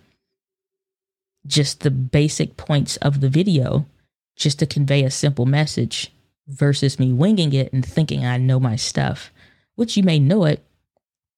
just 1.45 1.81
the 1.81 1.91
basic 1.91 2.57
points 2.57 2.97
of 2.97 3.21
the 3.21 3.29
video 3.29 3.85
just 4.35 4.57
to 4.59 4.65
convey 4.65 5.03
a 5.03 5.11
simple 5.11 5.45
message 5.45 6.11
versus 6.47 6.99
me 6.99 7.11
winging 7.11 7.53
it 7.53 7.73
and 7.73 7.85
thinking 7.85 8.25
I 8.25 8.37
know 8.37 8.59
my 8.59 8.75
stuff, 8.75 9.31
which 9.75 9.97
you 9.97 10.03
may 10.03 10.19
know 10.19 10.45
it, 10.45 10.63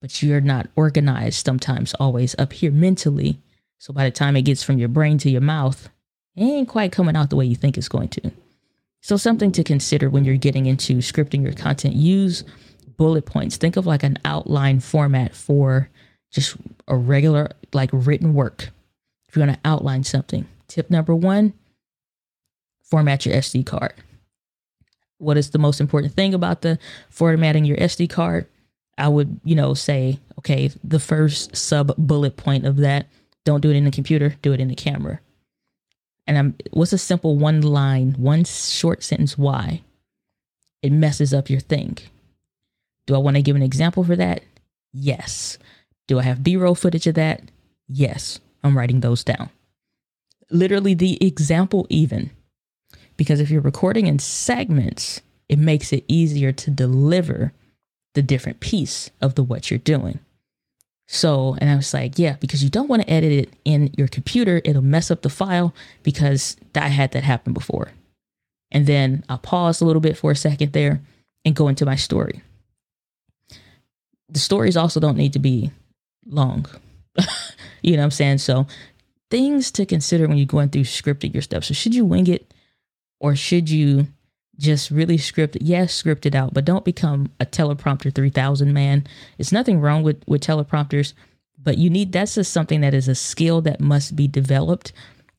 but 0.02 0.22
you're 0.22 0.42
not 0.42 0.68
organized 0.76 1.46
sometimes 1.46 1.94
always 1.96 2.36
up 2.38 2.54
here 2.54 2.72
mentally. 2.72 3.40
So 3.80 3.94
by 3.94 4.06
the 4.06 4.12
time 4.12 4.36
it 4.36 4.44
gets 4.44 4.64
from 4.64 4.78
your 4.78 4.90
brain 4.90 5.18
to 5.20 5.30
your 5.30 5.42
mouth, 5.42 5.90
it 6.36 6.44
ain't 6.44 6.68
quite 6.68 6.92
coming 6.92 7.16
out 7.16 7.30
the 7.30 7.36
way 7.36 7.46
you 7.46 7.56
think 7.56 7.78
it's 7.78 7.88
going 7.88 8.10
to. 8.10 8.32
So 9.02 9.18
something 9.18 9.52
to 9.54 9.64
consider 9.64 10.10
when 10.10 10.26
you're 10.26 10.38
getting 10.38 10.66
into 10.66 10.98
scripting 10.98 11.42
your 11.44 11.54
content, 11.54 11.96
use 11.96 12.44
bullet 12.98 13.26
points. 13.26 13.58
Think 13.58 13.78
of 13.78 13.86
like 13.86 14.04
an 14.04 14.18
outline 14.26 14.80
format 14.80 15.36
for 15.36 15.90
just 16.32 16.58
a 16.88 16.96
regular 16.96 17.52
like 17.74 17.90
written 17.94 18.34
work. 18.34 18.70
If 19.30 19.36
you 19.36 19.42
want 19.42 19.54
to 19.54 19.70
outline 19.70 20.04
something. 20.04 20.48
Tip 20.68 20.90
number 20.90 21.16
1, 21.16 21.54
format 22.84 23.26
your 23.26 23.36
SD 23.36 23.66
card. 23.66 23.94
What 25.20 25.38
is 25.38 25.50
the 25.50 25.60
most 25.60 25.82
important 25.82 26.14
thing 26.14 26.34
about 26.34 26.62
the 26.62 26.78
formatting 27.10 27.66
your 27.66 27.78
SD 27.78 28.10
card? 28.10 28.48
I 28.98 29.08
would, 29.08 29.40
you 29.44 29.56
know, 29.56 29.74
say, 29.74 30.20
okay, 30.40 30.72
the 30.84 31.00
first 31.00 31.56
sub 31.56 31.96
bullet 31.98 32.36
point 32.38 32.66
of 32.66 32.78
that, 32.78 33.08
don't 33.46 33.62
do 33.62 33.70
it 33.70 33.76
in 33.76 33.86
the 33.86 33.92
computer, 33.92 34.36
do 34.42 34.54
it 34.54 34.60
in 34.60 34.68
the 34.68 34.76
camera. 34.76 35.20
And 36.26 36.38
I'm 36.38 36.56
what's 36.72 36.94
a 36.94 36.98
simple 36.98 37.38
one 37.38 37.62
line, 37.62 38.16
one 38.18 38.44
short 38.44 39.04
sentence 39.04 39.38
why? 39.38 39.82
It 40.82 40.92
messes 40.92 41.34
up 41.34 41.50
your 41.50 41.62
thing. 41.62 41.98
Do 43.06 43.16
I 43.16 43.20
want 43.20 43.38
to 43.38 43.42
give 43.42 43.56
an 43.56 43.62
example 43.62 44.04
for 44.04 44.16
that? 44.16 44.42
Yes. 44.94 45.58
Do 46.08 46.20
I 46.20 46.24
have 46.24 46.44
B-roll 46.44 46.76
footage 46.76 47.08
of 47.08 47.16
that? 47.16 47.42
Yes. 47.88 48.40
I'm 48.64 48.78
writing 48.78 49.00
those 49.00 49.24
down. 49.24 49.50
Literally 50.50 50.94
the 50.94 51.18
example 51.26 51.88
even. 51.90 52.32
Because 53.18 53.40
if 53.40 53.50
you're 53.50 53.62
recording 53.62 54.08
in 54.08 54.20
segments, 54.20 55.22
it 55.50 55.60
makes 55.60 55.92
it 55.92 56.06
easier 56.08 56.52
to 56.52 56.72
deliver 56.72 57.54
the 58.14 58.22
different 58.22 58.60
piece 58.60 59.10
of 59.22 59.36
the 59.36 59.44
what 59.44 59.70
you're 59.70 59.78
doing. 59.80 60.20
So, 61.08 61.56
and 61.60 61.70
I 61.70 61.76
was 61.76 61.94
like, 61.94 62.20
yeah, 62.20 62.36
because 62.40 62.64
you 62.64 62.70
don't 62.70 62.90
want 62.90 63.02
to 63.02 63.10
edit 63.10 63.32
it 63.32 63.54
in 63.64 63.94
your 63.98 64.10
computer, 64.10 64.62
it'll 64.66 64.82
mess 64.82 65.10
up 65.10 65.22
the 65.22 65.30
file 65.30 65.74
because 66.04 66.58
I 66.76 66.90
had 66.90 67.12
that 67.14 67.24
happen 67.24 67.54
before. 67.54 67.92
And 68.72 68.86
then 68.86 69.24
I'll 69.30 69.38
pause 69.38 69.80
a 69.80 69.86
little 69.86 70.02
bit 70.02 70.18
for 70.18 70.32
a 70.32 70.36
second 70.36 70.74
there 70.74 71.02
and 71.46 71.56
go 71.56 71.70
into 71.70 71.86
my 71.86 71.96
story. 71.96 72.42
The 74.30 74.40
stories 74.40 74.76
also 74.76 75.00
don't 75.00 75.16
need 75.16 75.34
to 75.34 75.40
be 75.40 75.72
long. 76.26 76.66
you 77.82 77.94
know 77.94 78.00
what 78.00 78.06
I'm 78.06 78.12
saying? 78.12 78.40
So, 78.40 78.68
things 79.32 79.72
to 79.72 79.86
consider 79.86 80.28
when 80.28 80.38
you're 80.38 80.46
going 80.46 80.70
through 80.70 80.84
scripting 80.84 81.34
your 81.34 81.42
stuff. 81.42 81.64
So, 81.64 81.74
should 81.74 81.96
you 81.96 82.04
wing 82.04 82.28
it 82.28 82.54
or 83.20 83.36
should 83.36 83.70
you 83.70 84.08
just 84.58 84.92
really 84.92 85.18
script. 85.18 85.58
Yes, 85.62 85.94
script 85.94 86.26
it 86.26 86.36
out, 86.36 86.54
but 86.54 86.66
don't 86.66 86.86
become 86.86 87.32
a 87.40 87.46
teleprompter 87.46 88.14
3000 88.14 88.74
man. 88.74 89.06
It's 89.38 89.52
nothing 89.52 89.80
wrong 89.80 90.04
with, 90.04 90.24
with 90.28 90.42
teleprompters, 90.42 91.14
but 91.62 91.78
you 91.78 91.90
need 91.90 92.12
that's 92.12 92.36
just 92.36 92.52
something 92.52 92.82
that 92.82 92.94
is 92.94 93.08
a 93.08 93.16
skill 93.16 93.62
that 93.62 93.80
must 93.80 94.16
be 94.16 94.28
developed. 94.28 94.94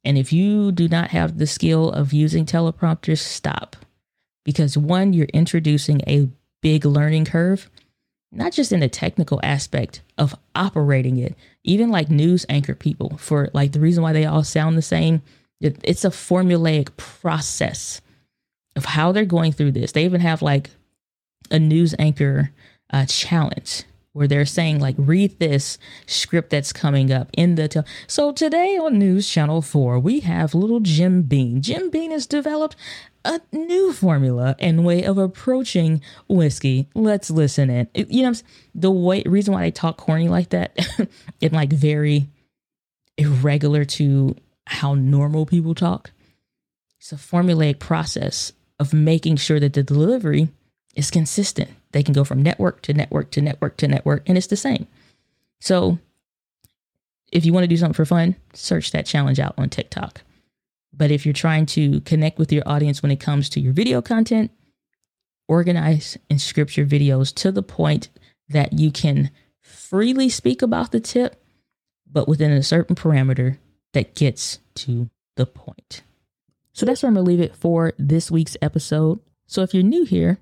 And 0.05 0.17
if 0.17 0.33
you 0.33 0.73
do 0.73 0.89
not 0.89 1.11
have 1.11 1.39
the 1.39 1.47
skill 1.47 1.91
of 1.91 2.13
using 2.13 2.47
teleprompters, 2.47 3.19
stop. 3.19 3.77
Because 4.45 4.79
one, 4.79 5.13
you're 5.13 5.27
introducing 5.27 6.01
a 6.07 6.29
big 6.63 6.85
learning 6.85 7.27
curve, 7.27 7.69
not 8.33 8.53
just 8.53 8.73
in 8.73 8.81
the 8.81 8.89
technical 8.89 9.41
aspect 9.43 10.01
of 10.17 10.35
operating 10.55 11.19
it, 11.19 11.35
even 11.65 11.91
like 11.91 12.09
news 12.09 12.47
anchor 12.49 12.75
people, 12.75 13.17
for 13.19 13.51
like 13.53 13.73
the 13.73 13.81
reason 13.81 14.03
why 14.03 14.13
they 14.13 14.25
all 14.25 14.45
sound 14.45 14.79
the 14.79 14.83
same, 14.83 15.23
it's 15.61 16.05
a 16.05 16.11
formulaic 16.11 16.97
process 16.97 18.01
of 18.77 18.85
how 18.85 19.13
they're 19.13 19.25
going 19.25 19.53
through 19.53 19.73
this. 19.73 19.93
They 19.93 20.05
even 20.05 20.21
have 20.21 20.43
like 20.43 20.71
a 21.51 21.59
news 21.59 21.95
anchor 21.99 22.53
uh, 22.91 23.07
challenge 23.07 23.85
where 24.13 24.27
they're 24.27 24.47
saying 24.47 24.81
like 24.81 24.95
read 24.99 25.39
this 25.39 25.79
script 26.07 26.51
that's 26.51 26.73
coming 26.73 27.13
up 27.13 27.29
in 27.37 27.55
the 27.55 27.85
so 28.07 28.33
today 28.33 28.77
on 28.77 28.99
news 28.99 29.29
channel 29.29 29.63
4 29.63 29.99
we 29.99 30.21
have 30.21 30.55
little 30.55 30.81
jim 30.81 31.23
beam. 31.23 31.61
Jim 31.61 31.91
beam 31.91 32.11
has 32.11 32.27
developed 32.27 32.75
a 33.25 33.41
new 33.53 33.93
formula 33.93 34.57
and 34.59 34.85
way 34.85 35.05
of 35.05 35.19
approaching 35.19 36.01
whiskey. 36.29 36.89
Let's 36.95 37.31
listen 37.31 37.69
in. 37.69 37.89
It, 37.95 38.11
you 38.11 38.23
know 38.23 38.33
the 38.75 38.91
way 38.91 39.23
reason 39.27 39.55
why 39.55 39.63
they 39.63 39.71
talk 39.71 39.99
corny 39.99 40.29
like 40.29 40.51
that 40.51 40.77
and 41.43 41.53
like 41.53 41.73
very 41.73 42.29
irregular 43.19 43.85
to 43.85 44.35
how 44.69 44.95
normal 44.95 45.47
people 45.47 45.75
talk 45.75 46.11
it's 46.99 47.13
a 47.13 47.17
formulaic 47.17 47.79
process 47.79 48.53
of 48.79 48.93
making 48.93 49.37
sure 49.37 49.61
that 49.61 49.73
the 49.73 49.83
delivery 49.83 50.49
is 50.95 51.11
consistent. 51.11 51.71
They 51.93 52.03
can 52.03 52.13
go 52.13 52.25
from 52.25 52.43
network 52.43 52.83
to 52.83 52.93
network 52.93 53.31
to 53.33 53.43
network 53.43 53.77
to 53.79 53.89
network, 53.89 54.29
and 54.29 54.37
it's 54.37 54.49
the 54.49 54.57
same. 54.57 54.87
So, 55.61 55.99
if 57.31 57.45
you 57.45 57.53
want 57.53 57.65
to 57.65 57.69
do 57.69 57.77
something 57.77 57.95
for 57.95 58.05
fun, 58.05 58.37
search 58.53 58.91
that 58.93 59.07
challenge 59.07 59.39
out 59.39 59.55
on 59.59 59.71
TikTok. 59.71 60.23
But 60.93 61.11
if 61.11 61.25
you're 61.25 61.33
trying 61.33 61.67
to 61.67 62.01
connect 62.01 62.39
with 62.39 62.53
your 62.53 62.67
audience 62.67 63.03
when 63.03 63.13
it 63.13 63.21
comes 63.21 63.49
to 63.51 63.61
your 63.61 63.73
video 63.73 64.03
content, 64.03 64.51
organize 65.47 66.17
and 66.29 66.41
script 66.41 66.77
your 66.77 66.87
videos 66.87 67.35
to 67.37 67.53
the 67.53 67.63
point 67.63 68.09
that 68.49 68.73
you 68.73 68.91
can 68.91 69.31
freely 69.61 70.29
speak 70.29 70.63
about 70.63 70.91
the 70.91 71.01
tip, 71.01 71.43
but 72.11 72.27
within 72.27 72.51
a 72.51 72.63
certain 72.63 72.97
parameter 72.97 73.59
that 73.93 74.15
gets 74.15 74.59
to 74.75 75.09
the 75.37 75.47
point. 75.47 76.03
So 76.73 76.87
that's 76.87 77.03
where 77.03 77.09
I'm 77.09 77.15
going 77.15 77.25
to 77.25 77.31
leave 77.31 77.41
it 77.41 77.57
for 77.57 77.93
this 77.99 78.31
week's 78.31 78.57
episode. 78.63 79.21
So 79.47 79.63
if 79.63 79.75
you're 79.75 79.83
new 79.83 80.05
here, 80.05 80.39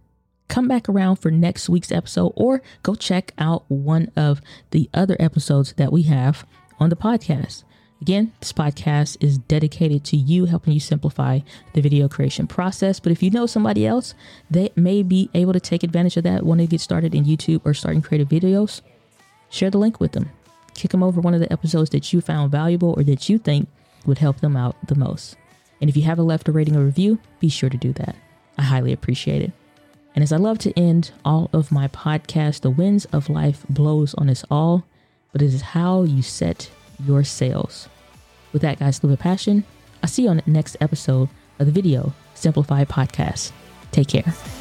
come 0.48 0.68
back 0.68 0.88
around 0.88 1.16
for 1.16 1.30
next 1.30 1.68
week's 1.68 1.92
episode 1.92 2.32
or 2.37 2.62
go 2.82 2.94
check 2.94 3.32
out 3.38 3.64
one 3.68 4.11
of 4.16 4.40
the 4.70 4.90
other 4.92 5.16
episodes 5.18 5.72
that 5.74 5.92
we 5.92 6.02
have 6.02 6.46
on 6.78 6.90
the 6.90 6.96
podcast. 6.96 7.64
Again, 8.02 8.32
this 8.40 8.52
podcast 8.52 9.16
is 9.20 9.38
dedicated 9.38 10.04
to 10.04 10.16
you, 10.16 10.44
helping 10.44 10.74
you 10.74 10.80
simplify 10.80 11.40
the 11.72 11.80
video 11.80 12.09
creation 12.09 12.46
process. 12.46 13.00
But 13.00 13.12
if 13.12 13.22
you 13.22 13.30
know 13.30 13.46
somebody 13.46 13.87
else 13.87 14.14
that 14.50 14.76
may 14.76 15.02
be 15.02 15.30
able 15.32 15.54
to 15.54 15.61
take 15.61 15.82
advantage 15.82 16.18
of 16.18 16.24
that, 16.24 16.44
want 16.44 16.61
to 16.61 16.66
get 16.66 16.82
started 16.82 17.14
in 17.14 17.24
YouTube 17.24 17.62
or 17.64 17.72
starting 17.72 18.02
creative 18.02 18.28
videos, 18.28 18.82
share 19.48 19.70
the 19.70 19.78
link 19.78 19.98
with 19.98 20.12
them. 20.12 20.30
Kick 20.77 20.91
them 20.93 21.03
over 21.03 21.21
one 21.21 21.35
of 21.35 21.41
the 21.41 21.53
episodes 21.53 21.91
that 21.91 22.12
you 22.12 22.21
found 22.21 22.53
valuable 22.53 22.95
or 22.97 23.03
that 23.05 23.29
you 23.29 23.39
think 23.39 23.69
would 24.05 24.19
help 24.19 24.41
them 24.41 24.57
out 24.57 24.77
the 24.87 24.95
most. 24.95 25.37
And 25.81 25.91
if 25.91 25.97
you 25.97 26.03
haven't 26.03 26.27
left 26.27 26.49
a 26.49 26.53
rating 26.53 26.77
or 26.77 26.85
review, 26.85 27.19
be 27.41 27.49
sure 27.49 27.69
to 27.69 27.77
do 27.77 27.93
that. 27.95 28.15
I 28.57 28.62
highly 28.62 28.93
appreciate 28.93 29.43
it. 29.43 29.53
And 30.15 30.23
as 30.23 30.33
I 30.33 30.37
love 30.37 30.59
to 30.61 30.79
end 30.79 31.11
all 31.25 31.51
of 31.53 31.73
my 31.73 31.89
podcasts, 31.89 32.61
the 32.61 32.71
winds 32.71 33.05
of 33.07 33.29
life 33.29 33.67
blows 33.69 34.15
on 34.15 34.31
us 34.31 34.45
all, 34.51 34.87
but 35.33 35.43
it 35.43 35.53
is 35.53 35.61
how 35.61 36.05
you 36.05 36.23
set 36.23 36.71
your 37.05 37.25
sails. 37.25 37.89
With 38.53 38.62
that, 38.62 38.79
guys, 38.79 39.03
live 39.05 39.12
a 39.12 39.17
passion. 39.19 39.65
I'll 40.03 40.09
see 40.09 40.23
you 40.23 40.31
on 40.31 40.37
the 40.39 40.51
next 40.51 40.77
episode 40.81 41.29
of 41.59 41.67
the 41.67 41.73
Video 41.73 42.15
Simplified 42.35 42.89
Podcast. 42.89 43.53
Take 43.93 44.09
care. 44.09 44.56